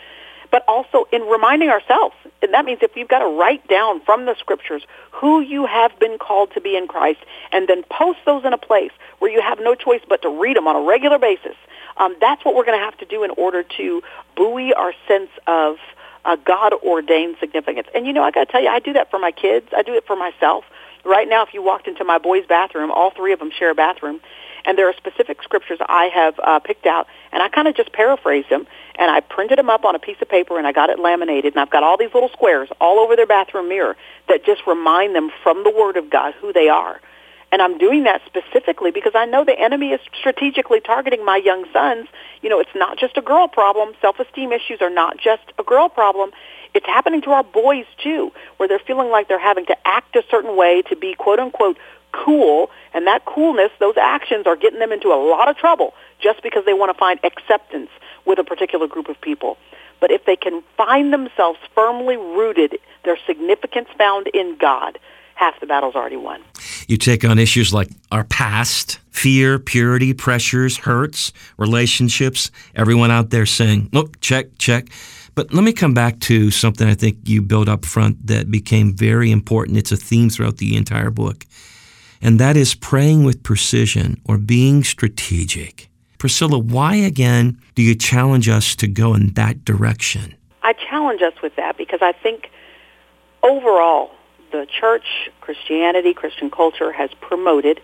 but 0.50 0.64
also 0.66 1.06
in 1.12 1.22
reminding 1.22 1.68
ourselves. 1.68 2.14
And 2.42 2.54
that 2.54 2.64
means 2.64 2.80
if 2.82 2.96
you've 2.96 3.08
got 3.08 3.18
to 3.20 3.26
write 3.26 3.66
down 3.68 4.00
from 4.00 4.26
the 4.26 4.34
scriptures 4.38 4.82
who 5.10 5.40
you 5.40 5.66
have 5.66 5.98
been 5.98 6.18
called 6.18 6.52
to 6.52 6.60
be 6.60 6.76
in 6.76 6.86
Christ 6.88 7.20
and 7.52 7.68
then 7.68 7.82
post 7.90 8.20
those 8.24 8.44
in 8.44 8.52
a 8.52 8.58
place 8.58 8.92
where 9.18 9.30
you 9.30 9.42
have 9.42 9.58
no 9.60 9.74
choice 9.74 10.00
but 10.08 10.22
to 10.22 10.28
read 10.28 10.56
them 10.56 10.66
on 10.66 10.76
a 10.76 10.80
regular 10.80 11.18
basis, 11.18 11.56
um, 11.96 12.16
that's 12.20 12.44
what 12.44 12.54
we're 12.54 12.64
going 12.64 12.78
to 12.78 12.84
have 12.84 12.96
to 12.98 13.06
do 13.06 13.24
in 13.24 13.30
order 13.30 13.62
to 13.62 14.02
buoy 14.36 14.72
our 14.72 14.92
sense 15.06 15.30
of 15.46 15.76
uh, 16.24 16.36
God-ordained 16.36 17.36
significance. 17.40 17.88
And 17.94 18.06
you 18.06 18.12
know, 18.12 18.22
I 18.22 18.30
got 18.30 18.46
to 18.46 18.52
tell 18.52 18.62
you, 18.62 18.68
I 18.68 18.78
do 18.78 18.92
that 18.92 19.10
for 19.10 19.18
my 19.18 19.32
kids. 19.32 19.68
I 19.76 19.82
do 19.82 19.94
it 19.94 20.06
for 20.06 20.16
myself. 20.16 20.64
Right 21.04 21.28
now, 21.28 21.42
if 21.42 21.54
you 21.54 21.62
walked 21.62 21.88
into 21.88 22.04
my 22.04 22.18
boys' 22.18 22.46
bathroom, 22.46 22.90
all 22.90 23.10
three 23.10 23.32
of 23.32 23.38
them 23.38 23.50
share 23.50 23.70
a 23.70 23.74
bathroom, 23.74 24.20
and 24.64 24.76
there 24.76 24.88
are 24.88 24.94
specific 24.94 25.42
scriptures 25.42 25.78
I 25.88 26.06
have 26.06 26.38
uh, 26.38 26.58
picked 26.58 26.86
out, 26.86 27.06
and 27.32 27.42
I 27.42 27.48
kind 27.48 27.66
of 27.66 27.74
just 27.74 27.92
paraphrase 27.92 28.44
them, 28.50 28.66
and 28.98 29.10
I 29.10 29.20
printed 29.20 29.58
them 29.58 29.70
up 29.70 29.84
on 29.84 29.94
a 29.94 29.98
piece 29.98 30.16
of 30.20 30.28
paper, 30.28 30.58
and 30.58 30.66
I 30.66 30.72
got 30.72 30.90
it 30.90 30.98
laminated, 30.98 31.54
and 31.54 31.60
I've 31.60 31.70
got 31.70 31.84
all 31.84 31.96
these 31.96 32.12
little 32.12 32.28
squares 32.30 32.68
all 32.80 32.98
over 32.98 33.14
their 33.16 33.26
bathroom 33.26 33.68
mirror 33.68 33.96
that 34.28 34.44
just 34.44 34.66
remind 34.66 35.14
them 35.14 35.30
from 35.42 35.62
the 35.62 35.70
Word 35.70 35.96
of 35.96 36.10
God 36.10 36.34
who 36.34 36.52
they 36.52 36.68
are. 36.68 37.00
And 37.50 37.62
I'm 37.62 37.78
doing 37.78 38.04
that 38.04 38.20
specifically 38.26 38.90
because 38.90 39.12
I 39.14 39.24
know 39.24 39.44
the 39.44 39.58
enemy 39.58 39.92
is 39.92 40.00
strategically 40.18 40.80
targeting 40.80 41.24
my 41.24 41.36
young 41.36 41.64
sons. 41.72 42.06
You 42.42 42.50
know, 42.50 42.60
it's 42.60 42.74
not 42.74 42.98
just 42.98 43.16
a 43.16 43.22
girl 43.22 43.48
problem. 43.48 43.94
Self-esteem 44.02 44.52
issues 44.52 44.82
are 44.82 44.90
not 44.90 45.16
just 45.16 45.44
a 45.58 45.62
girl 45.62 45.88
problem. 45.88 46.30
It's 46.74 46.84
happening 46.84 47.22
to 47.22 47.30
our 47.30 47.42
boys 47.42 47.86
too, 48.02 48.32
where 48.58 48.68
they're 48.68 48.78
feeling 48.78 49.08
like 49.08 49.28
they're 49.28 49.38
having 49.38 49.64
to 49.66 49.76
act 49.86 50.14
a 50.16 50.22
certain 50.30 50.56
way 50.56 50.82
to 50.82 50.96
be 50.96 51.14
quote 51.14 51.38
unquote 51.38 51.78
cool, 52.12 52.70
and 52.94 53.06
that 53.06 53.24
coolness, 53.24 53.70
those 53.80 53.96
actions 53.96 54.46
are 54.46 54.56
getting 54.56 54.78
them 54.78 54.92
into 54.92 55.08
a 55.08 55.16
lot 55.16 55.48
of 55.48 55.56
trouble 55.56 55.94
just 56.20 56.42
because 56.42 56.64
they 56.64 56.74
want 56.74 56.90
to 56.92 56.98
find 56.98 57.20
acceptance 57.22 57.90
with 58.28 58.38
a 58.38 58.44
particular 58.44 58.86
group 58.86 59.08
of 59.08 59.20
people. 59.20 59.56
But 60.00 60.12
if 60.12 60.24
they 60.26 60.36
can 60.36 60.62
find 60.76 61.12
themselves 61.12 61.58
firmly 61.74 62.16
rooted, 62.16 62.78
their 63.04 63.18
significance 63.26 63.88
found 63.96 64.28
in 64.28 64.56
God, 64.58 64.98
half 65.34 65.58
the 65.58 65.66
battle's 65.66 65.96
already 65.96 66.16
won. 66.16 66.42
You 66.86 66.96
take 66.98 67.24
on 67.24 67.38
issues 67.38 67.72
like 67.72 67.88
our 68.12 68.24
past, 68.24 69.00
fear, 69.10 69.58
purity, 69.58 70.12
pressures, 70.12 70.76
hurts, 70.76 71.32
relationships. 71.56 72.50
Everyone 72.76 73.10
out 73.10 73.30
there 73.30 73.46
saying, 73.46 73.88
look, 73.92 74.20
check, 74.20 74.46
check. 74.58 74.88
But 75.34 75.52
let 75.52 75.64
me 75.64 75.72
come 75.72 75.94
back 75.94 76.20
to 76.20 76.50
something 76.50 76.88
I 76.88 76.94
think 76.94 77.16
you 77.24 77.42
built 77.42 77.68
up 77.68 77.84
front 77.84 78.26
that 78.26 78.50
became 78.50 78.94
very 78.94 79.30
important. 79.30 79.78
It's 79.78 79.92
a 79.92 79.96
theme 79.96 80.30
throughout 80.30 80.58
the 80.58 80.76
entire 80.76 81.10
book. 81.10 81.46
And 82.20 82.40
that 82.40 82.56
is 82.56 82.74
praying 82.74 83.24
with 83.24 83.44
precision 83.44 84.20
or 84.24 84.38
being 84.38 84.82
strategic. 84.82 85.87
Priscilla, 86.18 86.58
why 86.58 86.96
again 86.96 87.60
do 87.74 87.82
you 87.82 87.94
challenge 87.94 88.48
us 88.48 88.74
to 88.76 88.88
go 88.88 89.14
in 89.14 89.34
that 89.34 89.64
direction? 89.64 90.34
I 90.62 90.72
challenge 90.72 91.22
us 91.22 91.34
with 91.42 91.54
that 91.56 91.78
because 91.78 92.00
I 92.02 92.12
think 92.12 92.50
overall 93.42 94.10
the 94.50 94.66
church, 94.66 95.30
Christianity, 95.40 96.12
Christian 96.12 96.50
culture 96.50 96.92
has 96.92 97.10
promoted 97.20 97.80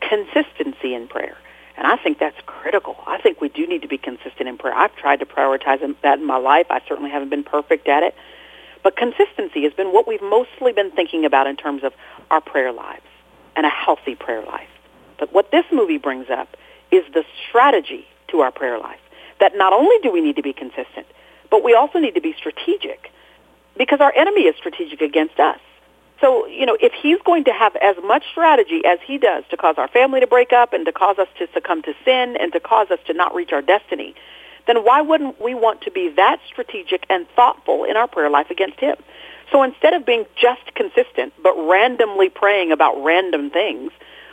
consistency 0.00 0.94
in 0.94 1.08
prayer. 1.08 1.36
And 1.76 1.86
I 1.86 1.96
think 1.96 2.18
that's 2.18 2.36
critical. 2.44 2.96
I 3.06 3.18
think 3.18 3.40
we 3.40 3.48
do 3.48 3.66
need 3.66 3.82
to 3.82 3.88
be 3.88 3.98
consistent 3.98 4.48
in 4.48 4.58
prayer. 4.58 4.74
I've 4.74 4.94
tried 4.96 5.20
to 5.20 5.26
prioritize 5.26 5.80
that 6.02 6.18
in 6.18 6.26
my 6.26 6.36
life. 6.36 6.66
I 6.70 6.80
certainly 6.86 7.10
haven't 7.10 7.30
been 7.30 7.44
perfect 7.44 7.88
at 7.88 8.02
it. 8.02 8.14
But 8.82 8.96
consistency 8.96 9.62
has 9.62 9.72
been 9.72 9.92
what 9.92 10.06
we've 10.06 10.22
mostly 10.22 10.72
been 10.72 10.90
thinking 10.90 11.24
about 11.24 11.46
in 11.46 11.56
terms 11.56 11.84
of 11.84 11.94
our 12.30 12.40
prayer 12.40 12.72
lives 12.72 13.06
and 13.56 13.64
a 13.64 13.70
healthy 13.70 14.14
prayer 14.14 14.44
life. 14.44 14.68
But 15.18 15.32
what 15.32 15.50
this 15.50 15.64
movie 15.72 15.98
brings 15.98 16.30
up 16.30 16.56
is 16.90 17.04
the 17.12 17.24
strategy 17.48 18.06
to 18.28 18.40
our 18.40 18.50
prayer 18.50 18.78
life. 18.78 19.00
That 19.40 19.56
not 19.56 19.72
only 19.72 19.96
do 20.02 20.10
we 20.10 20.20
need 20.20 20.36
to 20.36 20.42
be 20.42 20.52
consistent, 20.52 21.06
but 21.50 21.64
we 21.64 21.74
also 21.74 21.98
need 21.98 22.14
to 22.14 22.20
be 22.20 22.34
strategic 22.36 23.10
because 23.76 24.00
our 24.00 24.12
enemy 24.14 24.42
is 24.42 24.56
strategic 24.56 25.00
against 25.00 25.38
us. 25.38 25.60
So, 26.20 26.46
you 26.46 26.66
know, 26.66 26.76
if 26.80 26.92
he's 26.92 27.18
going 27.24 27.44
to 27.44 27.52
have 27.52 27.76
as 27.76 27.96
much 28.02 28.24
strategy 28.32 28.82
as 28.84 28.98
he 29.04 29.18
does 29.18 29.44
to 29.50 29.56
cause 29.56 29.76
our 29.78 29.86
family 29.86 30.18
to 30.20 30.26
break 30.26 30.52
up 30.52 30.72
and 30.72 30.84
to 30.86 30.92
cause 30.92 31.18
us 31.18 31.28
to 31.38 31.46
succumb 31.54 31.82
to 31.82 31.94
sin 32.04 32.36
and 32.40 32.52
to 32.52 32.60
cause 32.60 32.90
us 32.90 32.98
to 33.06 33.14
not 33.14 33.34
reach 33.34 33.52
our 33.52 33.62
destiny, 33.62 34.14
then 34.66 34.84
why 34.84 35.00
wouldn't 35.00 35.40
we 35.40 35.54
want 35.54 35.80
to 35.82 35.90
be 35.92 36.08
that 36.16 36.40
strategic 36.46 37.06
and 37.08 37.28
thoughtful 37.36 37.84
in 37.84 37.96
our 37.96 38.08
prayer 38.08 38.30
life 38.30 38.50
against 38.50 38.80
him? 38.80 38.96
So 39.52 39.62
instead 39.62 39.94
of 39.94 40.04
being 40.04 40.26
just 40.34 40.74
consistent 40.74 41.32
but 41.42 41.54
randomly 41.56 42.28
praying 42.28 42.72
about 42.72 43.02
random 43.02 43.50
things, 43.50 43.92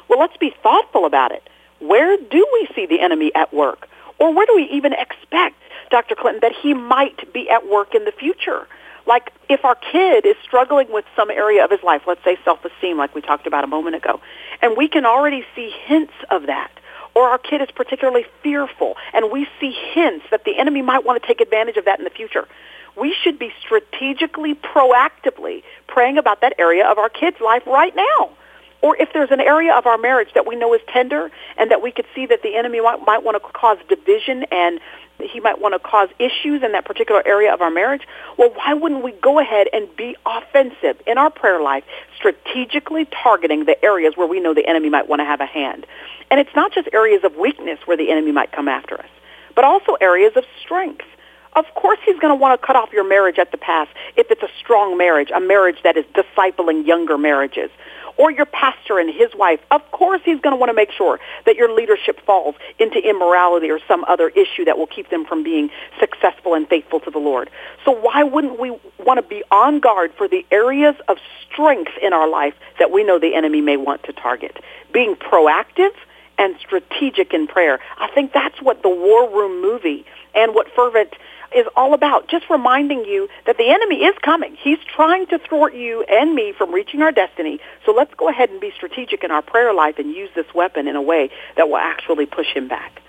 well, 0.09 0.19
let's 0.19 0.37
be 0.37 0.53
thoughtful 0.61 1.05
about 1.05 1.31
it. 1.31 1.47
Where 1.79 2.17
do 2.17 2.47
we 2.53 2.67
see 2.75 2.85
the 2.85 2.99
enemy 2.99 3.31
at 3.35 3.53
work? 3.53 3.87
Or 4.19 4.33
where 4.33 4.45
do 4.45 4.55
we 4.55 4.63
even 4.71 4.93
expect, 4.93 5.55
Dr. 5.91 6.15
Clinton, 6.15 6.39
that 6.41 6.53
he 6.53 6.73
might 6.73 7.33
be 7.33 7.49
at 7.49 7.67
work 7.67 7.93
in 7.93 8.05
the 8.05 8.11
future? 8.11 8.67
Like 9.05 9.31
if 9.49 9.63
our 9.65 9.75
kid 9.75 10.25
is 10.25 10.35
struggling 10.43 10.91
with 10.91 11.05
some 11.15 11.29
area 11.29 11.63
of 11.63 11.69
his 11.69 11.83
life, 11.83 12.03
let's 12.07 12.23
say 12.23 12.37
self-esteem 12.43 12.97
like 12.97 13.13
we 13.13 13.21
talked 13.21 13.45
about 13.45 13.63
a 13.63 13.67
moment 13.67 13.95
ago, 13.95 14.19
and 14.61 14.75
we 14.75 14.87
can 14.87 15.05
already 15.05 15.45
see 15.55 15.69
hints 15.85 16.13
of 16.31 16.47
that, 16.47 16.71
or 17.13 17.29
our 17.29 17.37
kid 17.37 17.61
is 17.61 17.69
particularly 17.71 18.25
fearful 18.43 18.95
and 19.13 19.31
we 19.31 19.47
see 19.59 19.71
hints 19.93 20.25
that 20.31 20.43
the 20.43 20.57
enemy 20.57 20.81
might 20.81 21.05
want 21.05 21.21
to 21.21 21.27
take 21.27 21.41
advantage 21.41 21.77
of 21.77 21.85
that 21.85 21.97
in 21.97 22.03
the 22.03 22.11
future, 22.11 22.47
we 22.95 23.15
should 23.23 23.39
be 23.39 23.51
strategically, 23.59 24.55
proactively 24.55 25.63
praying 25.87 26.17
about 26.17 26.41
that 26.41 26.53
area 26.59 26.85
of 26.85 26.97
our 26.97 27.09
kid's 27.09 27.39
life 27.41 27.65
right 27.65 27.95
now. 27.95 28.29
Or 28.81 28.95
if 28.97 29.09
there's 29.13 29.31
an 29.31 29.41
area 29.41 29.73
of 29.73 29.85
our 29.85 29.97
marriage 29.97 30.29
that 30.35 30.45
we 30.45 30.55
know 30.55 30.73
is 30.73 30.81
tender 30.91 31.31
and 31.57 31.71
that 31.71 31.81
we 31.81 31.91
could 31.91 32.05
see 32.13 32.25
that 32.27 32.43
the 32.43 32.55
enemy 32.55 32.81
might, 32.81 33.03
might 33.05 33.23
want 33.23 33.35
to 33.35 33.51
cause 33.51 33.77
division 33.89 34.43
and 34.51 34.79
he 35.19 35.39
might 35.39 35.59
want 35.61 35.73
to 35.73 35.79
cause 35.79 36.09
issues 36.19 36.61
in 36.61 36.73
that 36.73 36.85
particular 36.85 37.25
area 37.25 37.53
of 37.53 37.61
our 37.61 37.71
marriage, 37.71 38.01
well, 38.37 38.49
why 38.53 38.73
wouldn't 38.73 39.03
we 39.03 39.13
go 39.13 39.39
ahead 39.39 39.67
and 39.71 39.93
be 39.95 40.15
offensive 40.25 41.01
in 41.07 41.17
our 41.17 41.29
prayer 41.29 41.61
life, 41.61 41.83
strategically 42.15 43.05
targeting 43.05 43.65
the 43.65 43.83
areas 43.83 44.13
where 44.15 44.27
we 44.27 44.39
know 44.39 44.53
the 44.53 44.67
enemy 44.67 44.89
might 44.89 45.07
want 45.07 45.21
to 45.21 45.25
have 45.25 45.39
a 45.39 45.45
hand? 45.45 45.85
And 46.29 46.39
it's 46.39 46.53
not 46.55 46.73
just 46.73 46.89
areas 46.91 47.23
of 47.23 47.35
weakness 47.35 47.79
where 47.85 47.97
the 47.97 48.11
enemy 48.11 48.31
might 48.31 48.51
come 48.51 48.67
after 48.67 48.99
us, 48.99 49.09
but 49.55 49.63
also 49.63 49.93
areas 50.01 50.33
of 50.35 50.43
strength. 50.59 51.05
Of 51.55 51.65
course 51.75 51.99
he's 52.05 52.19
going 52.19 52.31
to 52.31 52.35
want 52.35 52.59
to 52.59 52.65
cut 52.65 52.75
off 52.75 52.91
your 52.91 53.07
marriage 53.07 53.39
at 53.39 53.51
the 53.51 53.57
pass 53.57 53.87
if 54.17 54.31
it's 54.31 54.43
a 54.43 54.49
strong 54.59 54.97
marriage, 54.97 55.29
a 55.33 55.39
marriage 55.39 55.77
that 55.83 55.97
is 55.97 56.05
discipling 56.13 56.85
younger 56.85 57.17
marriages 57.17 57.69
or 58.17 58.31
your 58.31 58.45
pastor 58.45 58.97
and 58.97 59.13
his 59.13 59.29
wife, 59.35 59.59
of 59.71 59.81
course 59.91 60.21
he's 60.23 60.39
going 60.39 60.53
to 60.53 60.57
want 60.57 60.69
to 60.69 60.73
make 60.73 60.91
sure 60.91 61.19
that 61.45 61.55
your 61.55 61.73
leadership 61.73 62.19
falls 62.25 62.55
into 62.79 62.97
immorality 62.99 63.69
or 63.69 63.79
some 63.87 64.05
other 64.05 64.29
issue 64.29 64.63
that 64.65 64.77
will 64.77 64.87
keep 64.87 65.09
them 65.09 65.25
from 65.25 65.43
being 65.43 65.69
successful 65.99 66.53
and 66.53 66.67
faithful 66.67 66.99
to 67.01 67.11
the 67.11 67.19
Lord. 67.19 67.49
So 67.83 67.91
why 67.91 68.23
wouldn't 68.23 68.59
we 68.59 68.77
want 68.99 69.17
to 69.17 69.21
be 69.21 69.43
on 69.51 69.79
guard 69.79 70.13
for 70.17 70.27
the 70.27 70.45
areas 70.51 70.95
of 71.07 71.17
strength 71.51 71.91
in 72.01 72.13
our 72.13 72.27
life 72.27 72.53
that 72.79 72.91
we 72.91 73.03
know 73.03 73.19
the 73.19 73.35
enemy 73.35 73.61
may 73.61 73.77
want 73.77 74.03
to 74.03 74.13
target? 74.13 74.57
Being 74.93 75.15
proactive 75.15 75.91
and 76.37 76.55
strategic 76.59 77.33
in 77.33 77.47
prayer. 77.47 77.79
I 77.97 78.09
think 78.13 78.33
that's 78.33 78.61
what 78.61 78.81
the 78.81 78.89
War 78.89 79.29
Room 79.29 79.61
movie 79.61 80.05
and 80.33 80.53
what 80.53 80.67
Fervent 80.75 81.13
is 81.55 81.65
all 81.75 81.93
about. 81.93 82.27
Just 82.27 82.49
reminding 82.49 83.05
you 83.05 83.27
that 83.45 83.57
the 83.57 83.69
enemy 83.69 84.03
is 84.03 84.15
coming. 84.21 84.55
He's 84.61 84.79
trying 84.95 85.25
to 85.27 85.39
thwart 85.39 85.73
you 85.73 86.03
and 86.03 86.35
me 86.35 86.53
from 86.57 86.73
reaching 86.73 87.01
our 87.01 87.11
destiny. 87.11 87.59
So 87.85 87.93
let's 87.93 88.13
go 88.15 88.29
ahead 88.29 88.49
and 88.49 88.59
be 88.59 88.71
strategic 88.75 89.23
in 89.23 89.31
our 89.31 89.41
prayer 89.41 89.73
life 89.73 89.97
and 89.97 90.11
use 90.11 90.29
this 90.35 90.53
weapon 90.53 90.87
in 90.87 90.95
a 90.95 91.01
way 91.01 91.29
that 91.55 91.69
will 91.69 91.77
actually 91.77 92.25
push 92.25 92.47
him 92.53 92.67
back. 92.67 93.01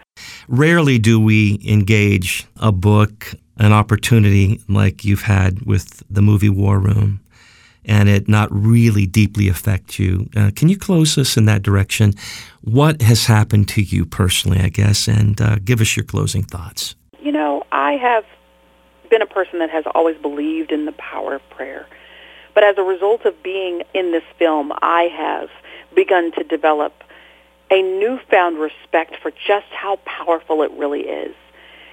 Rarely 0.48 0.98
do 0.98 1.20
we 1.20 1.60
engage 1.66 2.46
a 2.60 2.72
book, 2.72 3.34
an 3.58 3.72
opportunity 3.72 4.60
like 4.68 5.04
you've 5.04 5.22
had 5.22 5.62
with 5.66 6.02
the 6.08 6.22
movie 6.22 6.48
War 6.48 6.78
Room, 6.78 7.20
and 7.84 8.08
it 8.08 8.28
not 8.28 8.48
really 8.52 9.06
deeply 9.06 9.48
affect 9.48 9.98
you. 9.98 10.28
Uh, 10.36 10.50
can 10.54 10.68
you 10.68 10.78
close 10.78 11.18
us 11.18 11.36
in 11.36 11.46
that 11.46 11.62
direction? 11.62 12.12
What 12.62 13.02
has 13.02 13.26
happened 13.26 13.68
to 13.70 13.82
you 13.82 14.04
personally, 14.04 14.60
I 14.60 14.68
guess, 14.68 15.08
and 15.08 15.40
uh, 15.40 15.56
give 15.64 15.80
us 15.80 15.96
your 15.96 16.04
closing 16.04 16.42
thoughts? 16.42 16.94
You 17.20 17.32
know, 17.32 17.64
I 17.72 17.92
have 17.92 18.24
been 19.06 19.22
a 19.22 19.26
person 19.26 19.58
that 19.60 19.70
has 19.70 19.84
always 19.94 20.16
believed 20.16 20.72
in 20.72 20.84
the 20.84 20.92
power 20.92 21.34
of 21.34 21.50
prayer. 21.50 21.86
But 22.54 22.64
as 22.64 22.78
a 22.78 22.82
result 22.82 23.24
of 23.24 23.42
being 23.42 23.82
in 23.94 24.12
this 24.12 24.24
film, 24.38 24.72
I 24.80 25.04
have 25.14 25.50
begun 25.94 26.32
to 26.32 26.44
develop 26.44 27.04
a 27.70 27.82
newfound 27.82 28.58
respect 28.58 29.16
for 29.20 29.30
just 29.30 29.66
how 29.70 29.96
powerful 30.04 30.62
it 30.62 30.70
really 30.72 31.02
is. 31.02 31.34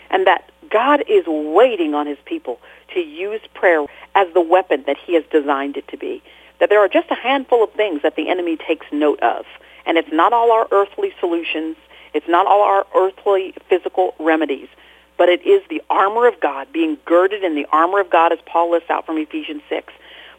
And 0.09 0.27
that 0.27 0.51
God 0.69 1.03
is 1.07 1.25
waiting 1.27 1.93
on 1.93 2.07
his 2.07 2.17
people 2.25 2.59
to 2.93 2.99
use 2.99 3.41
prayer 3.53 3.85
as 4.15 4.31
the 4.33 4.41
weapon 4.41 4.83
that 4.87 4.97
he 4.97 5.15
has 5.15 5.23
designed 5.31 5.77
it 5.77 5.87
to 5.89 5.97
be. 5.97 6.21
That 6.59 6.69
there 6.69 6.79
are 6.79 6.87
just 6.87 7.11
a 7.11 7.15
handful 7.15 7.63
of 7.63 7.71
things 7.73 8.01
that 8.03 8.15
the 8.15 8.29
enemy 8.29 8.55
takes 8.55 8.85
note 8.91 9.19
of. 9.21 9.45
And 9.85 9.97
it's 9.97 10.11
not 10.11 10.31
all 10.31 10.51
our 10.51 10.67
earthly 10.71 11.13
solutions. 11.19 11.75
It's 12.13 12.27
not 12.27 12.45
all 12.45 12.61
our 12.61 12.85
earthly 12.95 13.53
physical 13.67 14.15
remedies. 14.19 14.69
But 15.17 15.29
it 15.29 15.45
is 15.45 15.61
the 15.69 15.81
armor 15.89 16.27
of 16.27 16.39
God, 16.39 16.71
being 16.71 16.97
girded 17.05 17.43
in 17.43 17.55
the 17.55 17.67
armor 17.71 17.99
of 17.99 18.09
God, 18.09 18.31
as 18.31 18.39
Paul 18.45 18.71
lists 18.71 18.89
out 18.89 19.05
from 19.05 19.17
Ephesians 19.17 19.61
6 19.69 19.93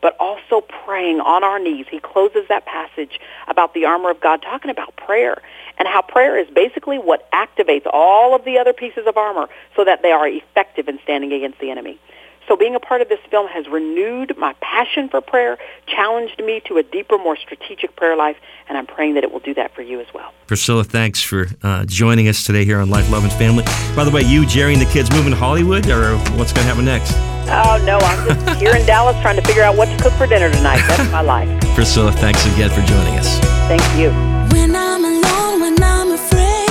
but 0.05 0.15
also 0.21 0.61
praying 0.61 1.19
on 1.21 1.43
our 1.43 1.59
knees. 1.59 1.87
He 1.91 1.99
closes 1.99 2.47
that 2.51 2.67
passage 2.67 3.19
about 3.49 3.73
the 3.73 3.87
armor 3.87 4.11
of 4.11 4.21
God, 4.21 4.43
talking 4.43 4.71
about 4.71 4.95
prayer 4.97 5.41
and 5.79 5.89
how 5.89 6.03
prayer 6.03 6.37
is 6.37 6.47
basically 6.51 6.99
what 6.99 7.27
activates 7.33 7.87
all 7.91 8.37
of 8.37 8.45
the 8.45 8.59
other 8.59 8.75
pieces 8.75 9.07
of 9.07 9.17
armor 9.17 9.49
so 9.75 9.83
that 9.83 10.03
they 10.03 10.13
are 10.13 10.29
effective 10.29 10.89
in 10.89 10.99
standing 11.03 11.33
against 11.33 11.59
the 11.59 11.71
enemy. 11.71 11.99
So 12.47 12.57
being 12.57 12.75
a 12.75 12.81
part 12.81 13.01
of 13.01 13.09
this 13.09 13.21
film 13.31 13.49
has 13.49 13.67
renewed 13.69 14.37
my 14.37 14.55
passion 14.61 15.09
for 15.09 15.21
prayer, 15.21 15.59
challenged 15.87 16.39
me 16.43 16.61
to 16.67 16.77
a 16.77 16.83
deeper, 16.83 17.17
more 17.17 17.37
strategic 17.37 17.97
prayer 17.97 18.17
life, 18.17 18.37
and 18.69 18.77
I'm 18.77 18.87
praying 18.87 19.15
that 19.15 19.25
it 19.25 19.33
will 19.33 19.41
do 19.41 19.55
that 19.55 19.75
for 19.75 19.83
you 19.83 20.01
as 20.01 20.07
well. 20.13 20.33
Priscilla, 20.47 20.85
thanks 20.85 21.23
for 21.23 21.47
uh, 21.63 21.85
joining 21.87 22.29
us 22.29 22.45
today 22.45 22.65
here 22.65 22.81
on 22.81 22.91
Life, 22.91 23.11
Love, 23.11 23.25
and 23.25 23.33
Family. 23.33 23.65
By 23.97 24.05
the 24.05 24.11
way, 24.11 24.23
you, 24.23 24.45
Jerry, 24.45 24.75
and 24.75 24.83
the 24.83 24.87
kids 24.87 25.11
moving 25.11 25.31
to 25.31 25.37
Hollywood, 25.39 25.89
or 25.89 26.17
what's 26.37 26.53
going 26.53 26.67
to 26.67 26.75
happen 26.75 26.85
next? 26.85 27.15
Oh, 27.47 27.83
no, 27.85 27.99
I'm 27.99 28.29
just 28.29 28.61
here 28.61 28.77
in 28.77 28.85
Dallas 28.87 29.21
trying 29.23 29.37
to 29.37 29.43
figure 29.43 29.63
out 29.63 29.77
what 29.77 29.87
to 29.87 30.03
cook 30.03 30.13
for 30.15 30.27
dinner 30.27 30.51
tonight. 30.51 30.85
That's 30.87 31.11
my 31.11 31.23
life. 31.23 31.49
Priscilla, 31.75 32.13
thanks 32.13 32.45
again 32.47 32.69
for 32.71 32.83
joining 32.83 33.17
us. 33.19 33.39
Thank 33.69 33.83
you. 33.99 34.11
When 34.55 34.77
I'm 34.77 35.05
alone, 35.05 35.61
when 35.61 35.83
I'm 35.83 36.13
afraid, 36.13 36.71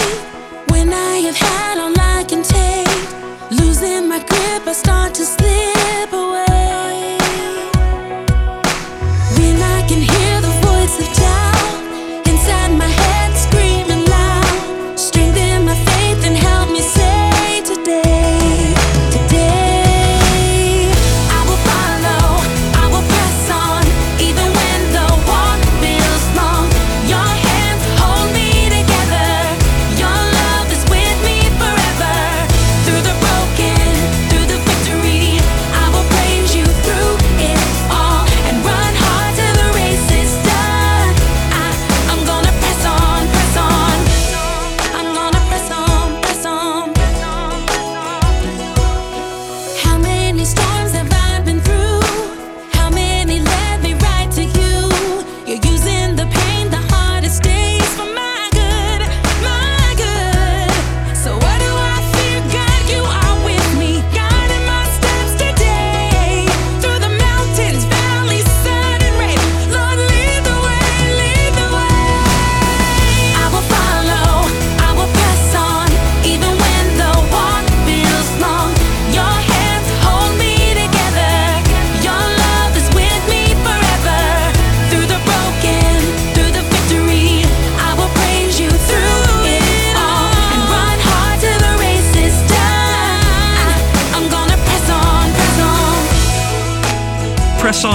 when 0.70 0.94
I 0.94 1.18
have 1.18 1.36
had 1.36 1.73
my 4.14 4.20
grip, 4.20 4.68
I 4.68 4.74
start 4.74 5.16
to 5.16 5.26
slip 5.26 5.83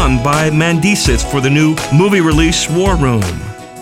Press 0.08 0.18
On 0.18 0.24
by 0.24 0.50
Mandisits 0.50 1.28
for 1.28 1.40
the 1.40 1.50
new 1.50 1.76
movie 1.92 2.20
release 2.20 2.68
War 2.70 2.96
Room. 2.96 3.22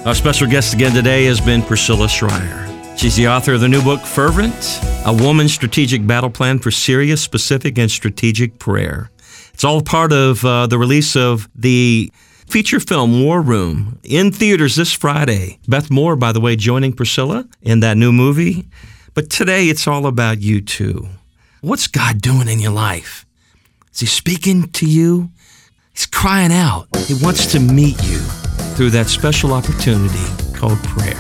Our 0.05 0.15
special 0.15 0.49
guest 0.49 0.75
again 0.75 0.93
today 0.93 1.25
has 1.27 1.41
been 1.41 1.63
Priscilla 1.63 2.09
Shirer. 2.09 2.67
She's 2.97 3.17
the 3.17 3.29
author 3.29 3.55
of 3.55 3.61
the 3.61 3.69
new 3.69 3.83
book 3.83 4.01
Fervent, 4.01 4.81
a 5.05 5.13
woman's 5.13 5.53
strategic 5.53 6.07
battle 6.07 6.31
plan 6.31 6.59
for 6.59 6.71
serious, 6.71 7.21
specific, 7.21 7.79
and 7.79 7.91
strategic 7.91 8.59
prayer. 8.59 9.11
It's 9.53 9.65
all 9.65 9.83
part 9.83 10.13
of 10.13 10.45
uh, 10.45 10.67
the 10.67 10.79
release 10.79 11.17
of 11.17 11.49
the 11.55 12.11
feature 12.49 12.81
film 12.81 13.23
War 13.23 13.41
Room 13.41 13.99
in 14.03 14.33
theaters 14.33 14.77
this 14.77 14.93
Friday. 14.93 15.59
Beth 15.69 15.91
Moore, 15.91 16.17
by 16.17 16.33
the 16.33 16.41
way, 16.41 16.57
joining 16.57 16.93
Priscilla 16.93 17.47
in 17.63 17.81
that 17.81 17.97
new 17.97 18.13
movie. 18.13 18.67
But 19.15 19.31
today 19.31 19.67
it's 19.69 19.87
all 19.87 20.07
about 20.07 20.41
you 20.41 20.61
too. 20.61 21.09
What's 21.61 21.87
God 21.87 22.21
doing 22.21 22.49
in 22.49 22.61
your 22.61 22.73
life? 22.73 23.27
Is 23.93 24.01
He 24.01 24.07
speaking 24.07 24.69
to 24.73 24.87
you? 24.87 25.31
He's 25.97 26.05
crying 26.05 26.53
out. 26.53 26.89
He 27.07 27.15
wants 27.15 27.47
to 27.53 27.59
meet 27.59 27.97
you 28.05 28.19
through 28.77 28.91
that 28.91 29.07
special 29.07 29.55
opportunity 29.55 30.27
called 30.53 30.79
prayer. 30.85 31.17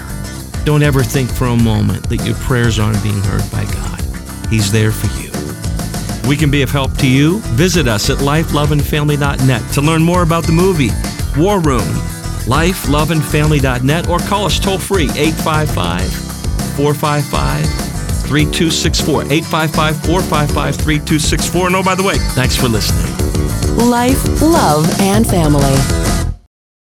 Don't 0.66 0.82
ever 0.82 1.02
think 1.02 1.30
for 1.30 1.46
a 1.46 1.56
moment 1.56 2.06
that 2.10 2.18
your 2.26 2.34
prayers 2.34 2.78
aren't 2.78 3.02
being 3.02 3.22
heard 3.22 3.50
by 3.50 3.64
God. 3.64 4.02
He's 4.50 4.70
there 4.70 4.92
for 4.92 5.06
you. 5.18 5.30
We 6.28 6.36
can 6.36 6.50
be 6.50 6.60
of 6.60 6.70
help 6.70 6.94
to 6.98 7.08
you. 7.08 7.38
Visit 7.56 7.88
us 7.88 8.10
at 8.10 8.18
lifeloveandfamily.net 8.18 9.72
to 9.72 9.80
learn 9.80 10.02
more 10.02 10.22
about 10.22 10.44
the 10.44 10.52
movie 10.52 10.90
War 11.38 11.58
Room, 11.58 11.88
lifeloveandfamily.net, 12.44 14.08
or 14.10 14.18
call 14.18 14.44
us 14.44 14.58
toll 14.58 14.78
free 14.78 15.08
855 15.16 16.12
455 16.76 17.64
3264. 18.28 19.22
855 19.22 20.04
455 20.04 20.76
3264. 20.76 21.66
And 21.68 21.76
oh, 21.76 21.82
by 21.82 21.94
the 21.94 22.02
way, 22.02 22.18
thanks 22.34 22.56
for 22.56 22.68
listening. 22.68 23.35
Life, 23.76 24.40
love, 24.40 24.88
and 25.00 25.26
family. 25.26 25.76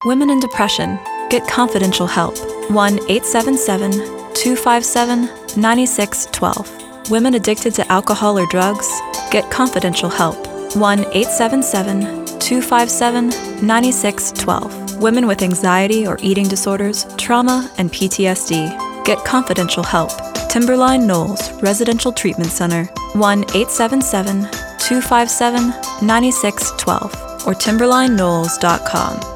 Women 0.03 0.29
in 0.29 0.41
depression. 0.41 0.99
Get 1.29 1.47
confidential 1.47 2.07
help. 2.07 2.37
1 2.69 2.99
877 3.09 3.91
257 4.33 5.21
9612. 5.55 7.09
Women 7.09 7.35
addicted 7.35 7.73
to 7.75 7.89
alcohol 7.89 8.37
or 8.37 8.45
drugs. 8.47 8.89
Get 9.31 9.49
confidential 9.49 10.09
help. 10.09 10.35
1 10.75 10.99
877 10.99 12.01
257 12.39 13.29
9612. 13.65 15.01
Women 15.01 15.25
with 15.25 15.41
anxiety 15.41 16.05
or 16.05 16.17
eating 16.21 16.49
disorders, 16.49 17.05
trauma, 17.17 17.71
and 17.77 17.93
PTSD. 17.93 19.05
Get 19.05 19.23
confidential 19.23 19.83
help. 19.83 20.11
Timberline 20.49 21.07
Knolls 21.07 21.49
Residential 21.61 22.11
Treatment 22.11 22.51
Center. 22.51 22.83
1 23.13 23.43
877 23.55 24.62
257 24.83 25.73
9612 26.01 27.47
or 27.47 27.53
timberlineknolls.com. 27.53 29.32